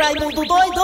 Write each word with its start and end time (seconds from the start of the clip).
Raimundo 0.00 0.46
doido! 0.46 0.80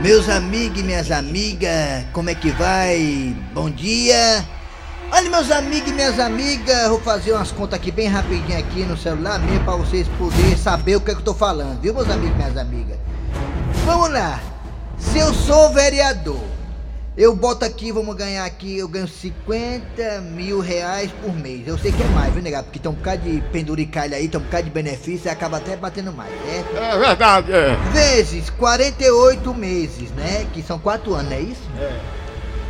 Meus 0.00 0.28
amigos 0.28 0.80
e 0.80 0.82
minhas 0.82 1.12
amigas, 1.12 2.04
como 2.12 2.28
é 2.28 2.34
que 2.34 2.50
vai? 2.50 3.36
Bom 3.54 3.70
dia! 3.70 4.44
Olha, 5.12 5.30
meus 5.30 5.48
amigos 5.52 5.90
e 5.90 5.94
minhas 5.94 6.18
amigas, 6.18 6.88
vou 6.88 7.00
fazer 7.00 7.34
umas 7.34 7.52
contas 7.52 7.78
aqui 7.78 7.92
bem 7.92 8.08
rapidinho 8.08 8.58
aqui 8.58 8.82
no 8.82 8.96
celular 8.96 9.38
mesmo 9.38 9.64
pra 9.64 9.76
vocês 9.76 10.08
poderem 10.18 10.56
saber 10.56 10.96
o 10.96 11.00
que 11.00 11.12
é 11.12 11.14
que 11.14 11.20
eu 11.20 11.24
tô 11.24 11.34
falando, 11.34 11.80
viu, 11.80 11.94
meus 11.94 12.10
amigos 12.10 12.34
e 12.34 12.38
minhas 12.38 12.56
amigas? 12.56 12.98
Vamos 13.86 14.10
lá! 14.10 14.40
Se 14.98 15.20
eu 15.20 15.32
sou 15.32 15.72
vereador, 15.72 16.42
eu 17.16 17.36
boto 17.36 17.64
aqui, 17.64 17.92
vamos 17.92 18.16
ganhar 18.16 18.44
aqui, 18.44 18.78
eu 18.78 18.88
ganho 18.88 19.06
50 19.06 20.20
mil 20.22 20.60
reais 20.60 21.10
por 21.22 21.34
mês. 21.34 21.66
Eu 21.66 21.76
sei 21.76 21.92
que 21.92 22.02
é 22.02 22.06
mais, 22.06 22.32
viu, 22.32 22.42
negado? 22.42 22.64
Porque 22.64 22.78
tem 22.78 22.90
um 22.90 22.94
bocado 22.94 23.22
de 23.22 23.40
penduricalho 23.52 24.14
aí, 24.14 24.28
tem 24.28 24.40
um 24.40 24.44
bocado 24.44 24.64
de 24.64 24.70
benefício 24.70 25.28
e 25.28 25.30
acaba 25.30 25.58
até 25.58 25.76
batendo 25.76 26.12
mais, 26.12 26.30
né? 26.30 26.64
É 26.74 26.98
verdade, 26.98 27.52
é. 27.52 27.76
Vezes 27.92 28.48
48 28.50 29.54
meses, 29.54 30.10
né? 30.12 30.46
Que 30.54 30.62
são 30.62 30.78
4 30.78 31.14
anos, 31.14 31.30
não 31.30 31.36
é 31.36 31.40
isso? 31.40 31.68
É. 31.78 32.00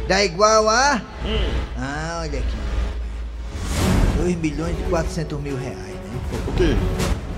Dá 0.09 0.25
igual 0.25 0.69
a. 0.69 1.01
Ah, 1.79 2.19
olha 2.23 2.41
aqui. 2.41 2.57
2 4.17 4.37
milhões 4.37 4.77
e 4.79 4.83
400 4.91 5.41
mil 5.41 5.57
reais, 5.57 5.77
né? 5.77 6.21
O 6.49 6.53
quê? 6.53 6.77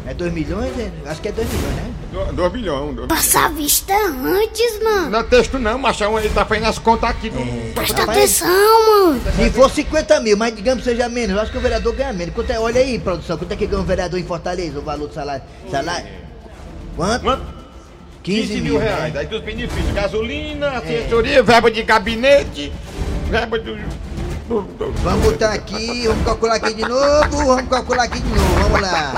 É 0.06 0.12
2 0.12 0.32
milhões? 0.32 0.70
É- 0.78 0.90
Acho 1.10 1.20
que 1.20 1.28
é 1.28 1.32
2 1.32 1.48
milhões, 1.48 1.74
né? 1.76 1.90
Do- 2.12 2.32
Dois 2.32 2.52
bilhões. 2.52 2.94
Dois... 2.94 3.08
Passa 3.08 3.46
a 3.46 3.48
vista 3.48 3.92
antes, 3.94 4.82
mano. 4.82 5.10
Não 5.10 5.18
é 5.20 5.22
texto 5.24 5.58
não, 5.58 5.78
machão. 5.78 6.18
Ele 6.18 6.28
tá 6.28 6.44
fazendo 6.44 6.66
as 6.66 6.78
contas 6.78 7.10
aqui. 7.10 7.30
Do... 7.30 7.72
Presta 7.74 8.00
Rapaz. 8.00 8.18
atenção, 8.18 9.08
mano. 9.08 9.20
Se 9.36 9.50
for 9.50 9.70
50 9.70 10.20
mil, 10.20 10.36
mas 10.36 10.54
digamos 10.54 10.84
que 10.84 10.90
seja 10.90 11.08
menos, 11.08 11.34
eu 11.36 11.42
acho 11.42 11.50
que 11.50 11.58
o 11.58 11.60
vereador 11.60 11.94
ganha 11.94 12.12
menos. 12.12 12.34
Quanto 12.34 12.50
é, 12.50 12.58
olha 12.60 12.80
aí, 12.80 12.98
produção, 12.98 13.36
quanto 13.38 13.50
é 13.52 13.56
que 13.56 13.66
ganha 13.66 13.80
um 13.82 13.84
vereador 13.84 14.20
em 14.20 14.24
Fortaleza, 14.24 14.78
o 14.78 14.82
valor 14.82 15.08
do 15.08 15.14
salário? 15.14 15.42
Salário? 15.70 16.06
Quanto? 16.96 17.22
Quanto? 17.22 17.42
15, 18.22 18.40
15 18.48 18.60
mil 18.60 18.78
né? 18.78 18.84
reais. 18.86 19.16
Aí 19.16 19.26
dos 19.26 19.42
benefícios. 19.42 19.92
Gasolina, 19.92 20.68
assessoria, 20.78 21.42
verba 21.42 21.70
de 21.70 21.82
gabinete, 21.82 22.72
verba 23.28 23.58
do... 23.58 23.76
Vamos 24.48 25.24
botar 25.24 25.52
aqui, 25.54 26.06
vamos 26.06 26.24
calcular 26.24 26.54
aqui 26.56 26.74
de 26.74 26.82
novo, 26.82 27.46
vamos 27.46 27.68
calcular 27.68 28.04
aqui 28.04 28.20
de 28.20 28.28
novo, 28.28 28.54
vamos 28.60 28.80
lá. 28.82 29.14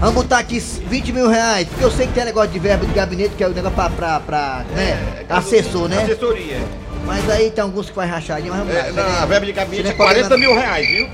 Vamos 0.00 0.14
botar 0.14 0.38
aqui 0.38 0.58
20 0.58 1.12
mil 1.12 1.28
reais, 1.28 1.66
porque 1.68 1.82
eu 1.84 1.90
sei 1.90 2.06
que 2.06 2.12
tem 2.12 2.24
negócio 2.24 2.50
de 2.50 2.58
verba 2.58 2.84
de 2.84 2.92
gabinete, 2.92 3.34
que 3.34 3.42
é 3.42 3.46
o 3.48 3.50
negócio 3.50 3.74
pra, 3.76 3.90
pra, 3.90 4.20
pra 4.20 4.64
né, 4.74 5.24
assessor, 5.28 5.88
né? 5.88 6.02
Assessoria. 6.02 6.58
Mas 7.06 7.28
aí 7.30 7.50
tem 7.50 7.62
alguns 7.62 7.86
que 7.88 7.94
faz 7.94 8.10
rachadinha, 8.10 8.50
mas 8.52 8.58
vamos 8.60 8.74
lá. 8.74 8.80
É, 8.80 8.92
peraí. 8.92 9.12
na 9.20 9.26
verba 9.26 9.46
de 9.46 9.52
gabinete 9.52 9.86
é 9.86 9.90
não 9.90 9.96
pode 9.96 10.08
40 10.20 10.22
mandar- 10.24 10.38
mil 10.38 10.54
reais, 10.54 10.86
viu? 10.88 11.08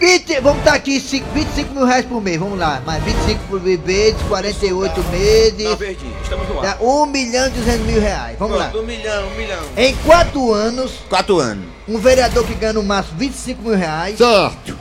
20, 0.00 0.40
vamos 0.40 0.58
botar 0.62 0.74
aqui 0.74 1.00
cinco- 1.00 1.26
25 1.34 1.74
mil 1.74 1.84
reais 1.84 2.04
por 2.04 2.20
mês, 2.22 2.38
vamos 2.38 2.58
lá. 2.58 2.82
Mas 2.86 3.02
25 3.02 3.40
por 3.48 3.60
vezes, 3.60 4.20
48 4.28 5.02
meses, 5.10 5.76
Verdinho, 5.78 6.14
estamos 6.22 6.48
no 6.48 6.60
ar. 6.60 6.62
dá 6.76 6.84
1 6.84 7.06
milhão 7.06 7.46
e 7.46 7.50
200 7.50 7.86
mil 7.86 8.00
reais, 8.00 8.36
vamos 8.38 8.58
lá. 8.58 8.68
Pronto, 8.68 8.84
um 8.84 8.86
milhão, 8.86 9.26
um 9.26 9.34
milhão. 9.36 9.60
Em 9.76 9.94
4 9.96 10.52
anos, 10.52 10.92
Quatro 11.08 11.38
anos. 11.40 11.64
um 11.88 11.98
vereador 11.98 12.44
que 12.46 12.54
ganha 12.54 12.74
no 12.74 12.82
máximo 12.82 13.18
25 13.18 13.62
mil 13.62 13.74
reais, 13.76 14.18
Certo. 14.18 14.76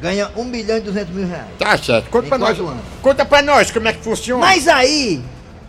Ganha 0.00 0.30
1 0.36 0.44
milhão 0.44 0.76
e 0.78 0.80
200 0.80 1.14
mil 1.14 1.26
reais. 1.26 1.46
Tá 1.58 1.76
certo. 1.78 2.10
Conta 2.10 2.28
pra 2.28 2.38
nós. 2.38 2.58
anos. 2.58 2.82
Conta 3.02 3.24
pra 3.24 3.42
nós 3.42 3.70
como 3.70 3.88
é 3.88 3.92
que 3.92 4.02
funciona. 4.02 4.40
Mas 4.44 4.68
aí, 4.68 5.22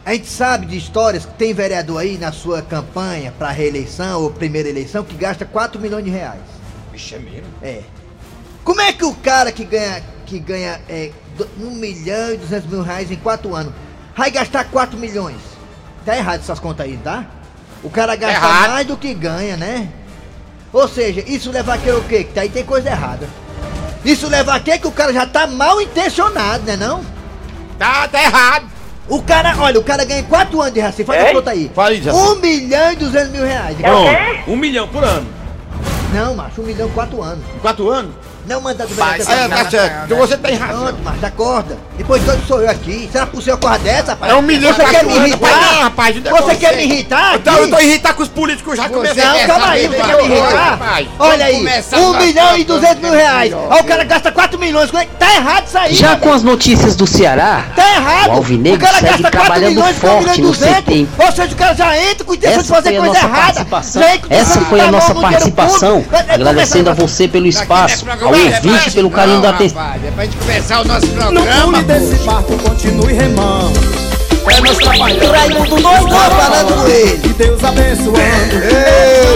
a 0.05 0.13
gente 0.13 0.27
sabe 0.27 0.65
de 0.65 0.77
histórias 0.77 1.25
que 1.25 1.33
tem 1.33 1.53
vereador 1.53 2.01
aí 2.01 2.17
na 2.17 2.31
sua 2.31 2.61
campanha 2.61 3.33
pra 3.37 3.49
reeleição 3.51 4.21
ou 4.21 4.31
primeira 4.31 4.69
eleição 4.69 5.03
que 5.03 5.15
gasta 5.15 5.45
4 5.45 5.79
milhões 5.79 6.03
de 6.03 6.09
reais. 6.11 6.41
Vixe, 6.91 7.15
é 7.15 7.19
mesmo? 7.19 7.47
É. 7.61 7.81
Como 8.63 8.81
é 8.81 8.91
que 8.91 9.05
o 9.05 9.13
cara 9.15 9.51
que 9.51 9.63
ganha, 9.63 10.01
que 10.25 10.39
ganha 10.39 10.81
é, 10.89 11.11
1 11.59 11.69
milhão 11.71 12.33
e 12.33 12.37
200 12.37 12.69
mil 12.69 12.81
reais 12.81 13.11
em 13.11 13.15
4 13.15 13.53
anos 13.55 13.73
vai 14.17 14.31
gastar 14.31 14.65
4 14.65 14.97
milhões? 14.97 15.37
Tá 16.05 16.15
errado 16.15 16.39
essas 16.41 16.59
contas 16.59 16.85
aí, 16.85 16.97
tá? 17.03 17.25
O 17.83 17.89
cara 17.89 18.15
gasta 18.15 18.37
Errado. 18.37 18.71
mais 18.71 18.87
do 18.87 18.97
que 18.97 19.13
ganha, 19.13 19.55
né? 19.57 19.89
Ou 20.73 20.87
seja, 20.87 21.23
isso 21.27 21.51
leva 21.51 21.73
a 21.75 21.77
crer 21.77 21.95
o 21.95 22.03
quê? 22.03 22.23
Que 22.23 22.39
aí 22.39 22.49
tem 22.49 22.63
coisa 22.65 22.89
errada. 22.89 23.27
Isso 24.05 24.29
leva 24.29 24.53
a 24.53 24.59
quê? 24.59 24.77
Que 24.77 24.87
o 24.87 24.91
cara 24.91 25.11
já 25.11 25.25
tá 25.25 25.47
mal 25.47 25.81
intencionado, 25.81 26.63
né 26.63 26.77
não? 26.77 27.03
Tá, 27.77 28.07
tá 28.07 28.21
errado. 28.21 28.67
O 29.07 29.21
cara, 29.21 29.55
olha, 29.59 29.79
o 29.79 29.83
cara 29.83 30.05
ganha 30.05 30.23
4 30.23 30.61
anos 30.61 30.73
de 30.73 30.79
Recife, 30.79 31.03
faz 31.03 31.25
a 31.25 31.31
conta 31.33 31.51
aí. 31.51 31.71
Fala 31.73 31.89
aí, 31.89 32.01
Jaci. 32.01 32.17
1 32.17 32.35
milhão 32.35 32.91
e 32.91 32.95
200 32.95 33.29
mil 33.29 33.43
reais. 33.43 33.77
Um 34.47 34.55
milhão 34.55 34.87
por 34.87 35.03
ano. 35.03 35.27
Não, 36.13 36.35
macho, 36.35 36.61
1 36.61 36.65
milhão 36.65 36.87
e 36.87 36.91
4 36.91 37.21
anos. 37.21 37.43
Quatro 37.61 37.89
anos? 37.89 38.13
Não 38.47 38.61
manda 38.61 38.85
do 38.85 38.93
vereador. 38.93 39.27
É, 39.33 39.47
tá 39.47 39.69
certo. 39.69 40.05
Então 40.05 40.17
você 40.17 40.37
tem 40.37 40.55
razão. 40.55 40.83
Pronto, 40.85 40.99
mas 41.03 41.23
acorda. 41.23 41.77
Depois 41.97 42.21
doido 42.23 42.45
sou 42.47 42.61
eu 42.61 42.69
aqui. 42.69 43.09
Será 43.11 43.25
por 43.25 43.41
ser 43.41 43.57
corra 43.57 43.79
dessa, 43.79 44.11
rapaz? 44.11 44.31
É 44.31 44.35
um 44.35 44.41
milhão 44.41 44.71
Você 44.73 44.81
e 44.83 44.85
quer 44.85 44.91
quatro 45.03 45.07
me 45.09 45.15
irritar? 45.27 45.47
rapaz, 45.49 45.71
não, 45.73 45.81
rapaz, 45.83 46.15
não 46.15 46.21
é 46.31 46.41
você 46.41 46.43
você. 46.43 46.55
quer 46.55 46.75
me 46.75 46.83
irritar? 46.83 47.35
Então, 47.35 47.57
eu 47.57 47.69
tô 47.69 47.79
irritado 47.79 48.15
com 48.15 48.23
os 48.23 48.29
políticos 48.29 48.77
já 48.77 48.89
comecei 48.89 49.23
Não, 49.23 49.47
calma 49.47 49.69
aí, 49.69 49.87
você 49.87 49.95
quer 49.95 50.17
me 50.17 50.23
irritar? 50.25 50.69
Rapaz. 50.69 51.07
Olha 51.17 51.45
aí, 51.45 51.57
começar 51.57 51.97
1 51.97 52.13
a 52.13 52.19
milhão 52.19 52.57
e 52.57 52.63
200 52.63 53.01
mil 53.01 53.11
reais. 53.13 53.53
Aí 53.53 53.79
o 53.81 53.83
cara 53.83 54.03
gasta 54.03 54.31
4 54.31 54.59
milhões. 54.59 54.91
Como 54.91 55.01
é 55.01 55.05
que- 55.05 55.15
Tá 55.15 55.33
errado 55.33 55.65
isso 55.67 55.77
aí. 55.77 55.95
Já 55.95 56.15
com 56.17 56.31
as 56.33 56.43
notícias 56.43 56.95
do 56.95 57.07
Ceará, 57.07 57.65
Tá 57.75 57.93
errado. 57.95 58.29
O 58.29 58.31
Alvinegro 58.33 58.77
o 58.77 58.81
cara 58.81 58.99
segue 58.99 59.07
gasta 59.23 59.23
4 59.23 59.39
trabalhando 59.39 59.69
milhões, 59.75 59.97
forte 59.97 60.15
1 60.15 60.19
milhão 60.19 60.35
e 60.35 60.41
no 60.41 60.47
200. 60.47 60.75
CT. 60.75 61.07
Ou 61.17 61.31
seja, 61.31 61.53
o 61.53 61.57
cara 61.57 61.73
já 61.73 61.97
entra 61.97 62.25
com 62.25 62.33
intenção 62.33 62.61
de 62.61 62.67
fazer 62.67 62.99
coisa 62.99 63.17
errada. 63.17 63.65
Essa 64.29 64.61
foi 64.61 64.81
a 64.81 64.91
nossa 64.91 65.15
participação. 65.15 66.05
vai 66.09 66.25
Agradecendo 66.35 66.89
a 66.89 66.93
você 66.93 67.27
pelo 67.27 67.47
espaço, 67.47 68.05
ouvinte 68.35 68.91
pelo 68.91 69.09
carinho 69.09 69.41
da 69.41 69.49
atenção. 69.49 69.81
É 69.81 70.11
pra 70.11 70.25
gente 70.25 70.37
começar 70.37 70.81
o 70.81 70.85
nosso 70.85 71.07
Não 71.07 71.15
programa. 71.15 71.71
pule 71.73 71.83
desse 71.83 72.15
barco, 72.23 72.57
continue 72.57 73.13
remando. 73.13 74.05
É 74.47 74.61
nós 74.61 74.77
trabalhando. 74.77 75.31
Raimundo 75.31 75.75
doido, 75.81 76.09
tá 76.09 76.29
falando 76.29 76.75
com 76.75 76.87
ele. 76.87 77.21
E 77.25 77.33
Deus 77.33 77.63
abençoando. 77.63 78.15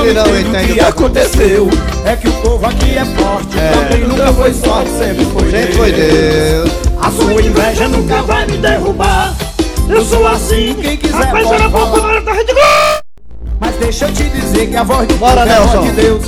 Ele 0.04 0.14
não 0.14 0.40
entende 0.40 0.72
O 0.72 0.74
que 0.76 0.80
aconteceu 0.82 1.70
é 2.06 2.16
que 2.16 2.28
o 2.28 2.32
povo 2.34 2.66
aqui 2.66 2.98
é 2.98 3.06
forte. 3.06 3.58
Também 3.74 4.08
nunca 4.08 4.34
foi 4.34 4.54
sorte, 4.54 4.90
sempre 4.92 5.26
foi 5.26 5.50
Sempre 5.52 5.74
foi 5.74 5.92
Deus. 5.92 6.70
A 7.02 7.12
sua 7.12 7.42
inveja 7.42 7.88
nunca 7.88 8.22
vai 8.22 8.46
me 8.46 8.58
derrubar. 8.58 9.34
Eu 9.90 10.06
sou 10.06 10.28
assim, 10.28 10.76
quem 10.80 10.96
quiser 10.98 11.32
pode 11.32 11.44
falar. 11.46 13.04
Mas 13.60 13.76
deixa 13.78 14.06
eu 14.06 14.14
te 14.14 14.24
dizer 14.30 14.68
que 14.68 14.76
a 14.78 14.84
voz 14.84 15.08
do 15.08 15.16
Bora, 15.16 15.42
povo 15.42 15.50
é 15.50 15.54
a 15.54 15.60
voz 15.62 15.72
Nelson. 15.74 15.88
de 15.88 15.92
Deus. 16.02 16.26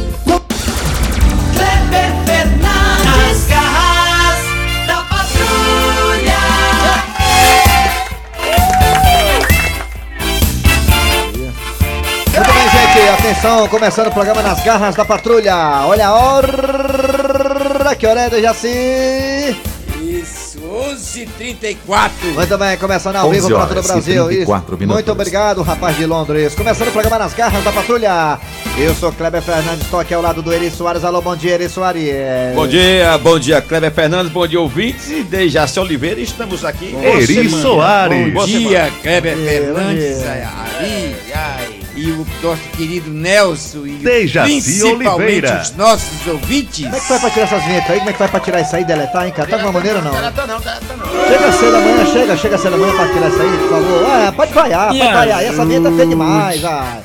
Atenção, 13.32 13.66
começando 13.70 14.08
o 14.08 14.12
programa 14.12 14.42
Nas 14.42 14.62
Garras 14.62 14.94
da 14.94 15.06
Patrulha. 15.06 15.56
Olha 15.86 16.08
a 16.08 16.14
hora, 16.14 17.96
que 17.98 18.06
hora 18.06 18.22
é, 18.30 18.42
Jaci? 18.42 19.56
Isso, 20.02 20.60
11h34. 20.60 22.12
Muito 22.34 22.58
bem, 22.58 22.78
começando 22.78 23.16
ao 23.16 23.30
11 23.30 23.40
vivo 23.40 23.50
para 23.56 23.68
todo 23.68 23.80
o 23.80 23.84
Brasil. 23.84 24.26
34 24.26 24.34
Isso. 24.42 24.80
minutos. 24.80 24.88
Muito 24.88 25.12
obrigado, 25.14 25.62
rapaz 25.62 25.96
de 25.96 26.06
Londres. 26.06 26.54
Começando 26.56 26.90
o 26.90 26.92
programa 26.92 27.20
Nas 27.20 27.34
Garras 27.34 27.64
da 27.64 27.72
Patrulha. 27.72 28.38
Eu 28.78 28.94
sou 28.96 29.14
Kleber 29.14 29.42
Fernandes, 29.42 29.84
estou 29.84 30.02
aqui 30.02 30.14
ao 30.14 30.22
lado 30.22 30.42
do 30.42 30.52
Eri 30.52 30.70
Soares. 30.70 31.06
Alô, 31.06 31.22
bom 31.22 31.36
dia, 31.36 31.54
Eri 31.54 31.70
Soares. 31.70 32.54
Bom 32.54 32.68
dia, 32.68 33.18
bom 33.18 33.40
dia, 33.40 33.62
Kleber 33.62 33.92
Fernandes, 33.92 34.32
bom 34.32 34.46
dia, 34.46 34.60
ouvintes. 34.60 35.10
E 35.10 35.24
Dejaci 35.24 35.80
Oliveira, 35.80 36.20
estamos 36.20 36.66
aqui. 36.66 36.92
Boa 36.92 37.06
Eri 37.06 37.28
semana. 37.28 37.62
Soares. 37.62 38.34
Bom 38.34 38.46
dia, 38.46 38.92
Kleber 39.02 39.38
Bom 39.38 39.44
Fernandes. 39.46 40.24
ai, 40.26 41.61
e 42.02 42.12
o 42.12 42.26
nosso 42.42 42.62
querido 42.76 43.12
Nelson 43.12 43.86
e 43.86 43.92
Dejaci 43.92 44.62
principalmente 44.62 45.08
Oliveira. 45.08 45.62
os 45.62 45.76
nossos 45.76 46.28
ouvintes. 46.28 46.86
Como 46.86 46.96
é 46.96 47.00
que 47.00 47.10
vai 47.10 47.20
pra 47.20 47.30
tirar 47.30 47.44
essas 47.44 47.64
vinhetas 47.64 47.90
aí? 47.92 47.98
Como 48.00 48.10
é 48.10 48.14
que 48.14 48.20
vai 48.20 48.28
pra 48.28 48.40
tirar 48.40 48.62
isso 48.62 48.76
aí, 48.76 48.84
deletar, 48.86 49.26
hein, 49.28 49.34
cara? 49.36 49.50
Tá 49.50 49.58
de 49.58 49.64
uma 49.64 49.72
maneira 49.72 50.00
ou 50.00 50.04
não? 50.06 50.12
Tá 50.12 50.22
não, 50.22 50.32
tá 50.32 50.48
não. 50.48 51.28
Chega 51.28 51.52
cedo 51.52 51.76
amanhã, 51.78 52.06
chega, 52.12 52.38
chega 52.38 52.58
cedo 52.58 52.76
amanhã 52.76 52.94
pra 52.96 53.08
tirar 53.10 53.30
isso 53.30 53.42
aí, 53.42 53.58
por 53.58 53.70
favor. 53.70 54.06
Ah, 54.10 54.34
pode 54.36 54.54
vaiar, 54.54 54.88
pode 54.88 55.00
vaiar. 55.00 55.44
Essa 55.44 55.66
vinheta 55.66 55.88
é 55.90 55.92
feia 55.92 56.08
demais, 56.08 56.62
vai. 56.62 57.02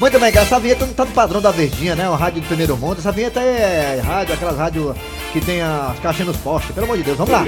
Muito 0.00 0.20
bem, 0.20 0.30
cara, 0.30 0.46
essa 0.46 0.60
vinheta 0.60 0.86
não 0.86 0.92
tá 0.92 1.04
no 1.04 1.10
padrão 1.10 1.40
da 1.40 1.50
Verdinha, 1.50 1.96
né? 1.96 2.08
Uma 2.08 2.16
rádio 2.16 2.40
do 2.40 2.46
primeiro 2.46 2.76
mundo. 2.76 2.98
Essa 2.98 3.10
vinheta 3.10 3.40
é 3.40 4.00
rádio, 4.04 4.32
aquelas 4.32 4.56
rádios 4.56 4.96
que 5.32 5.40
tem 5.40 5.60
as 5.60 5.98
caixinhas 5.98 6.28
nos 6.28 6.36
postes. 6.36 6.70
Pelo 6.72 6.84
amor 6.84 6.96
de 6.98 7.02
Deus, 7.02 7.18
vamos 7.18 7.32
lá. 7.32 7.44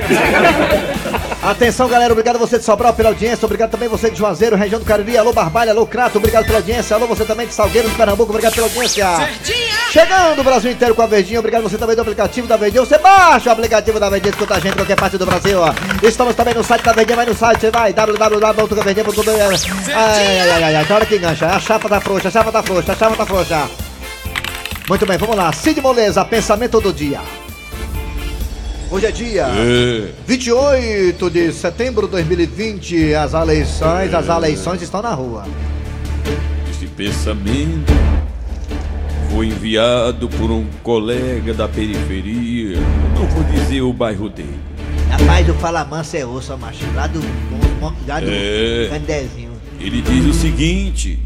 Atenção, 1.49 1.89
galera, 1.89 2.13
obrigado 2.13 2.37
a 2.37 2.39
você 2.41 2.59
de 2.59 2.65
Sobral 2.65 2.93
pela 2.93 3.11
audiência. 3.11 3.47
Obrigado 3.47 3.71
também 3.71 3.89
você 3.89 4.11
de 4.11 4.19
Juazeiro, 4.19 4.57
região 4.57 4.81
do 4.81 4.85
Cariri. 4.85 5.17
Alô, 5.17 5.33
Barbalha, 5.33 5.71
alô, 5.71 5.87
Crato, 5.87 6.19
obrigado 6.19 6.45
pela 6.45 6.59
audiência. 6.59 6.97
Alô, 6.97 7.07
você 7.07 7.25
também 7.25 7.47
de 7.47 7.55
Salgueiro, 7.55 7.89
de 7.89 7.95
Pernambuco, 7.95 8.31
obrigado 8.31 8.55
pela 8.55 8.67
audiência. 8.67 9.07
Chegando 9.91 10.41
o 10.41 10.45
Brasil 10.45 10.71
inteiro 10.71 10.95
com 10.95 11.03
a 11.03 11.07
Verdinha, 11.07 11.41
obrigado 11.41 11.63
você 11.63 11.77
também 11.77 11.97
do 11.97 12.03
aplicativo 12.03 12.47
da 12.47 12.57
Verdinha. 12.57 12.85
Você 12.85 12.97
baixa 12.97 13.49
o 13.49 13.53
aplicativo 13.53 13.99
da 13.99 14.09
Verdinha, 14.09 14.31
escuta 14.31 14.55
a 14.55 14.61
gente 14.61 14.75
em 14.75 14.77
qualquer 14.77 14.95
parte 14.97 15.19
do 15.19 15.27
Brasil. 15.27 15.59
ó. 15.61 15.75
Estamos 16.07 16.37
também 16.37 16.55
no 16.55 16.63
site 16.63 16.85
da 16.85 16.93
Verdinha, 16.93 17.17
vai 17.17 17.27
no 17.27 17.35
site, 17.35 17.71
vai, 17.71 17.93
www.verdinha.com. 17.93 19.21
Ai, 19.93 20.39
ai, 20.39 20.51
ai, 20.51 20.63
ai, 20.63 20.77
ai, 20.77 20.85
tem 20.85 20.95
hora 20.95 21.05
que 21.05 21.17
engancha. 21.17 21.47
A 21.49 21.59
chapa 21.59 21.89
tá 21.89 22.01
frouxa, 22.01 22.29
a 22.29 22.31
chapa 22.31 22.53
tá 22.53 22.63
frouxa, 22.63 22.93
a 22.93 22.97
chapa 22.97 23.17
tá 23.17 23.27
frouxa. 23.27 23.69
Muito 24.89 25.05
bem, 25.07 25.19
vamos 25.19 25.35
lá. 25.35 25.53
Cid 25.53 25.81
Moleza, 25.81 26.25
pensamento 26.25 26.81
do 26.81 26.93
dia. 26.93 27.21
Hoje 28.93 29.07
é 29.07 29.11
dia 29.11 29.47
É. 29.57 30.09
28 30.25 31.31
de 31.31 31.53
setembro 31.53 32.07
de 32.07 32.13
2020. 32.13 33.13
As 33.15 33.35
eleições, 33.35 34.15
as 34.15 34.29
eleições 34.29 34.83
estão 34.83 35.03
na 35.03 35.11
rua. 35.15 35.45
Esse 36.71 36.87
pensamento 36.87 37.93
foi 39.31 39.47
enviado 39.47 40.29
por 40.29 40.51
um 40.51 40.67
colega 40.83 41.55
da 41.55 41.69
periferia. 41.69 42.79
Não 43.15 43.27
vou 43.27 43.45
dizer 43.45 43.83
o 43.83 43.93
bairro 43.93 44.29
dele. 44.29 44.59
Rapaz, 45.11 45.49
o 45.49 45.55
Fala 45.55 45.85
Mansa 45.85 46.19
é 46.19 46.27
osso, 46.27 46.57
macho. 46.59 46.85
Lá 46.95 47.07
do. 47.07 47.21
Lá 48.07 48.21
do 48.21 48.27
É. 48.31 48.89
Candezinho. 48.91 49.51
Ele 49.79 50.03
diz 50.03 50.25
o 50.27 50.33
seguinte: 50.35 51.19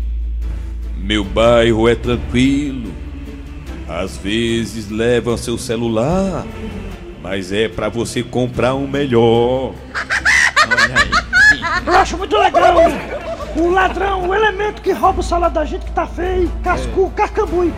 Meu 0.96 1.24
bairro 1.24 1.88
é 1.88 1.94
tranquilo. 1.94 2.92
Às 3.88 4.16
vezes 4.16 4.88
levam 4.90 5.36
seu 5.36 5.58
celular, 5.58 6.46
mas 7.22 7.52
é 7.52 7.68
pra 7.68 7.88
você 7.88 8.22
comprar 8.22 8.74
um 8.74 8.86
melhor. 8.86 9.74
Eu 11.86 11.92
acho 11.94 12.16
muito 12.16 12.36
legal 12.36 12.74
o 13.56 13.70
ladrão, 13.70 14.28
o 14.28 14.34
elemento 14.34 14.82
que 14.82 14.92
rouba 14.92 15.20
o 15.20 15.22
salário 15.22 15.54
da 15.54 15.64
gente 15.64 15.84
que 15.84 15.92
tá 15.92 16.06
feio, 16.06 16.50
cascu, 16.62 17.12
carcambui. 17.14 17.72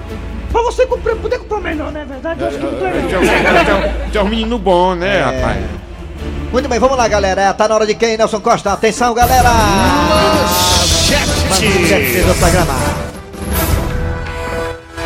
Pra 0.51 0.63
você 0.63 0.87
comprar, 0.87 1.17
poder 1.17 1.39
comprar 1.39 1.61
melhor, 1.61 1.93
não 1.93 2.01
é 2.01 2.05
verdade? 2.05 2.41
Eu 2.41 2.49
acho 2.49 2.59
que 2.59 2.65
é 2.65 2.71
muito 2.71 2.83
legal. 2.83 3.81
Tem 4.11 4.23
um 4.23 4.29
menino 4.29 4.59
bom, 4.59 4.95
né, 4.95 5.21
rapaz? 5.21 5.65
Muito 6.51 6.69
bem, 6.69 6.79
vamos 6.79 6.97
lá, 6.97 7.07
galera. 7.09 7.53
Tá 7.53 7.69
na 7.69 7.75
hora 7.75 7.87
de 7.87 7.95
quem, 7.95 8.17
Nelson 8.17 8.41
Costa? 8.41 8.73
Atenção, 8.73 9.13
galera! 9.13 9.51
Manchete 11.51 12.23
do 12.23 12.35
programa. 12.39 12.75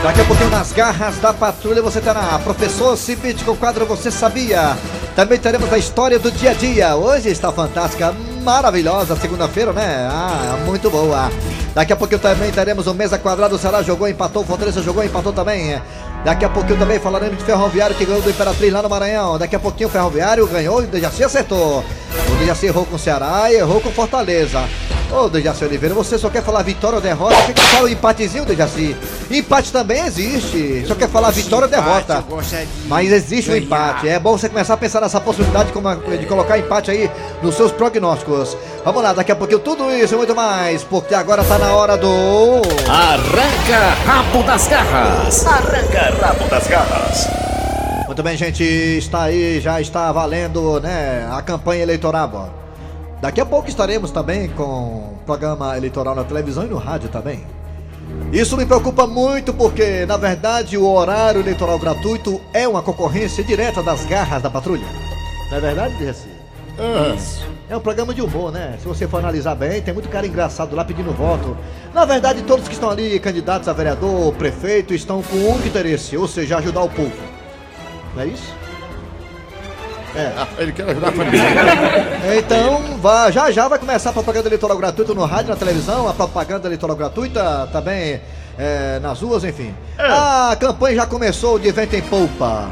Daqui 0.02 0.20
a 0.20 0.24
pouquinho 0.24 0.50
nas 0.50 0.72
garras 0.72 1.18
da 1.18 1.34
patrulha 1.34 1.82
você 1.82 2.00
terá 2.00 2.38
Professor 2.42 2.96
Cibite 2.96 3.44
com 3.44 3.50
o 3.50 3.56
quadro 3.56 3.84
Você 3.84 4.10
Sabia. 4.10 4.76
Também 5.14 5.38
teremos 5.38 5.70
a 5.70 5.76
história 5.76 6.18
do 6.18 6.30
dia 6.30 6.52
a 6.52 6.54
dia. 6.54 6.96
Hoje 6.96 7.28
está 7.28 7.52
fantástica, 7.52 8.14
maravilhosa, 8.40 9.16
segunda-feira, 9.16 9.72
né? 9.72 10.08
Ah, 10.10 10.58
muito 10.66 10.90
boa. 10.90 11.30
Daqui 11.74 11.92
a 11.92 11.96
pouquinho 11.96 12.20
também 12.20 12.50
teremos 12.50 12.86
o 12.86 12.94
Mesa 12.94 13.18
Quadrada. 13.18 13.54
O 13.54 13.58
Ceará 13.58 13.82
jogou, 13.82 14.08
empatou. 14.08 14.42
O 14.42 14.46
Fortaleza 14.46 14.82
jogou, 14.82 15.04
empatou 15.04 15.32
também. 15.32 15.80
Daqui 16.24 16.44
a 16.44 16.48
pouquinho 16.48 16.78
também 16.78 16.98
falaremos 16.98 17.38
de 17.38 17.44
Ferroviário 17.44 17.94
que 17.94 18.04
ganhou 18.04 18.20
do 18.20 18.30
Imperatriz 18.30 18.72
lá 18.72 18.82
no 18.82 18.88
Maranhão. 18.88 19.38
Daqui 19.38 19.56
a 19.56 19.60
pouquinho 19.60 19.88
o 19.88 19.92
Ferroviário 19.92 20.46
ganhou 20.46 20.82
e 20.82 20.84
o 20.84 20.88
Dejaci 20.88 21.22
acertou. 21.22 21.84
O 22.32 22.36
Dejaci 22.38 22.66
errou 22.66 22.84
com 22.84 22.96
o 22.96 22.98
Ceará 22.98 23.50
e 23.50 23.56
errou 23.56 23.80
com 23.80 23.88
o 23.88 23.92
Fortaleza. 23.92 24.60
Ô, 25.12 25.28
Dejaci 25.28 25.64
Oliveira, 25.64 25.92
você 25.92 26.16
só 26.16 26.30
quer 26.30 26.42
falar 26.42 26.62
vitória 26.62 26.96
ou 26.96 27.02
derrota? 27.02 27.34
Por 27.34 27.46
que 27.46 27.54
que 27.54 27.60
fala 27.62 27.84
o 27.86 27.88
empatezinho, 27.88 28.44
Dejaci? 28.44 28.96
Empate 29.28 29.72
também 29.72 30.00
existe. 30.02 30.84
Só 30.86 30.94
quer 30.94 31.08
falar 31.08 31.32
vitória 31.32 31.64
ou 31.64 31.70
derrota. 31.70 32.24
Mas 32.86 33.10
existe 33.10 33.50
um 33.50 33.56
empate. 33.56 34.08
É 34.08 34.20
bom 34.20 34.38
você 34.38 34.48
começar 34.48 34.74
a 34.74 34.76
pensar 34.76 35.00
nessa 35.00 35.20
possibilidade 35.20 35.72
de 36.18 36.26
colocar 36.26 36.58
empate 36.58 36.92
aí 36.92 37.10
nos 37.42 37.56
seus 37.56 37.72
prognósticos. 37.72 38.56
Vamos 38.84 39.02
lá, 39.02 39.12
daqui 39.12 39.32
a 39.32 39.36
pouquinho 39.36 39.58
tudo 39.58 39.90
isso 39.90 40.14
e 40.14 40.16
muito 40.16 40.34
mais, 40.34 40.84
porque 40.84 41.14
agora 41.14 41.42
tá 41.42 41.58
na 41.58 41.74
hora 41.74 41.96
do. 41.96 42.62
Arranca 42.88 43.94
rabo 44.06 44.44
das 44.44 44.68
garras. 44.68 45.44
Arranca 45.44 46.16
rabo 46.24 46.48
das 46.48 46.66
garras. 46.68 47.28
Muito 48.06 48.22
bem, 48.22 48.36
gente, 48.36 48.62
está 48.62 49.22
aí, 49.24 49.60
já 49.60 49.80
está 49.80 50.10
valendo, 50.12 50.80
né, 50.80 51.28
a 51.32 51.42
campanha 51.42 51.82
eleitoral. 51.82 52.59
Daqui 53.20 53.40
a 53.40 53.46
pouco 53.46 53.68
estaremos 53.68 54.10
também 54.10 54.48
com 54.48 55.14
programa 55.26 55.76
eleitoral 55.76 56.14
na 56.14 56.24
televisão 56.24 56.64
e 56.64 56.68
no 56.68 56.78
rádio 56.78 57.10
também. 57.10 57.44
Isso 58.32 58.56
me 58.56 58.64
preocupa 58.64 59.06
muito 59.06 59.52
porque, 59.52 60.06
na 60.06 60.16
verdade, 60.16 60.78
o 60.78 60.88
horário 60.88 61.40
eleitoral 61.40 61.78
gratuito 61.78 62.40
é 62.54 62.66
uma 62.66 62.82
concorrência 62.82 63.44
direta 63.44 63.82
das 63.82 64.04
garras 64.06 64.42
da 64.42 64.48
patrulha. 64.48 64.86
Não 65.50 65.58
é 65.58 65.60
verdade, 65.60 65.98
Jesse? 65.98 66.28
Isso. 67.14 67.46
É 67.68 67.76
um 67.76 67.80
programa 67.80 68.14
de 68.14 68.22
humor, 68.22 68.50
né? 68.50 68.76
Se 68.80 68.88
você 68.88 69.06
for 69.06 69.18
analisar 69.18 69.54
bem, 69.54 69.82
tem 69.82 69.92
muito 69.92 70.08
cara 70.08 70.26
engraçado 70.26 70.74
lá 70.74 70.84
pedindo 70.84 71.12
voto. 71.12 71.56
Na 71.92 72.04
verdade, 72.04 72.42
todos 72.42 72.66
que 72.66 72.74
estão 72.74 72.88
ali, 72.88 73.20
candidatos 73.20 73.68
a 73.68 73.72
vereador, 73.72 74.32
prefeito, 74.34 74.94
estão 74.94 75.22
com 75.22 75.36
um 75.36 75.50
único 75.50 75.68
interesse, 75.68 76.16
ou 76.16 76.26
seja, 76.26 76.56
ajudar 76.56 76.82
o 76.82 76.88
povo. 76.88 77.12
Não 78.14 78.22
é 78.22 78.26
isso? 78.26 78.54
É. 80.14 80.32
Ele 80.62 80.72
quer 80.72 80.88
ajudar 80.90 81.08
a 81.08 81.12
família. 81.12 81.40
Então, 82.38 82.98
vá, 82.98 83.30
já 83.30 83.50
já 83.50 83.68
vai 83.68 83.78
começar 83.78 84.10
a 84.10 84.12
propaganda 84.12 84.48
eleitoral 84.48 84.76
gratuita 84.76 85.14
no 85.14 85.24
rádio, 85.24 85.50
na 85.50 85.56
televisão, 85.56 86.08
a 86.08 86.12
propaganda 86.12 86.68
eleitoral 86.68 86.96
gratuita 86.96 87.68
também 87.72 88.20
é, 88.58 88.98
nas 89.00 89.20
ruas, 89.20 89.44
enfim. 89.44 89.74
A 89.98 90.56
campanha 90.58 90.96
já 90.96 91.06
começou 91.06 91.58
de 91.58 91.70
vento 91.72 91.94
em 91.94 92.02
polpa. 92.02 92.70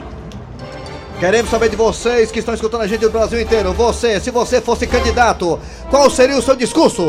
Queremos 1.18 1.50
saber 1.50 1.68
de 1.68 1.76
vocês 1.76 2.30
que 2.30 2.38
estão 2.38 2.54
escutando 2.54 2.82
a 2.82 2.86
gente 2.86 3.00
do 3.00 3.10
Brasil 3.10 3.40
inteiro. 3.40 3.72
Você, 3.72 4.20
se 4.20 4.30
você 4.30 4.60
fosse 4.60 4.86
candidato, 4.86 5.58
qual 5.90 6.08
seria 6.08 6.36
o 6.36 6.42
seu 6.42 6.54
discurso? 6.54 7.02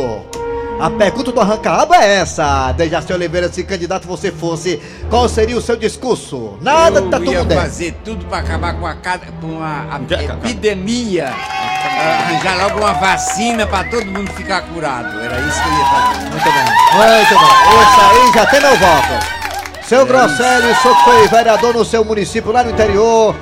A 0.79 0.89
pergunta 0.89 1.29
do 1.33 1.41
arranca-aba 1.41 1.97
é 1.97 2.19
essa. 2.19 2.71
Dejaci 2.71 3.11
Oliveira, 3.11 3.51
se 3.51 3.65
candidato 3.65 4.07
você 4.07 4.31
fosse, 4.31 4.81
qual 5.09 5.27
seria 5.27 5.57
o 5.57 5.61
seu 5.61 5.75
discurso? 5.75 6.57
Nada 6.61 6.99
eu 6.99 7.09
tá 7.09 7.17
tudo 7.19 7.33
ia 7.33 7.43
dentro. 7.43 7.63
fazer 7.63 7.91
tudo 8.05 8.25
pra 8.25 8.37
acabar 8.37 8.79
com 8.79 8.87
a, 8.87 8.95
com 8.95 9.61
a, 9.61 9.97
a 9.97 10.23
epidemia. 10.23 11.33
Arranjar 11.33 12.57
logo 12.63 12.79
uma 12.79 12.93
vacina 12.93 13.67
pra 13.67 13.83
todo 13.83 14.05
mundo 14.05 14.31
ficar 14.31 14.61
curado. 14.61 15.19
Era 15.19 15.37
isso 15.41 15.61
que 15.61 15.67
eu 15.67 15.73
ia 15.73 15.85
fazer. 15.85 16.29
Muito 16.29 16.43
bem. 16.45 16.65
Muito 16.93 17.29
bem. 17.35 17.49
Esse 17.81 17.99
aí 17.99 18.33
já 18.33 18.45
tem 18.45 18.61
meu 18.61 18.77
voto. 18.77 19.39
Seu 19.85 20.05
Grosselio, 20.05 20.71
o 20.71 20.75
senhor 20.75 20.97
que 20.97 21.03
foi 21.03 21.27
vereador 21.27 21.73
no 21.73 21.83
seu 21.83 22.05
município 22.05 22.53
lá 22.53 22.63
no 22.63 22.71
interior. 22.71 23.35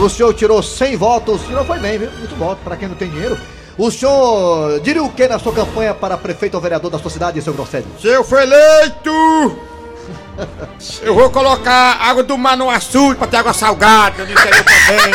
O 0.00 0.08
senhor 0.08 0.32
tirou 0.32 0.62
100 0.62 0.96
votos. 0.96 1.42
Tirou 1.42 1.62
foi 1.64 1.78
bem, 1.78 1.98
viu? 1.98 2.10
Muito 2.18 2.34
voto 2.36 2.60
pra 2.64 2.74
quem 2.74 2.88
não 2.88 2.94
tem 2.94 3.10
dinheiro. 3.10 3.36
O 3.80 3.90
senhor 3.90 4.78
diria 4.80 5.02
o 5.02 5.10
que 5.10 5.26
na 5.26 5.38
sua 5.38 5.54
campanha 5.54 5.94
para 5.94 6.14
prefeito 6.18 6.54
ou 6.54 6.60
vereador 6.60 6.90
da 6.90 6.98
sua 6.98 7.10
cidade, 7.10 7.40
seu 7.40 7.54
Grosselio? 7.54 7.88
Se 7.98 8.08
eu 8.08 8.22
for 8.22 8.42
eleito, 8.42 9.10
eu 11.00 11.14
vou 11.14 11.30
colocar 11.30 11.96
água 11.98 12.22
do 12.22 12.36
mar 12.36 12.58
no 12.58 12.68
açude 12.68 13.14
pra 13.14 13.26
ter 13.26 13.38
água 13.38 13.54
salgada 13.54 14.22
no 14.22 14.30
interior 14.30 14.64
também. 14.64 15.14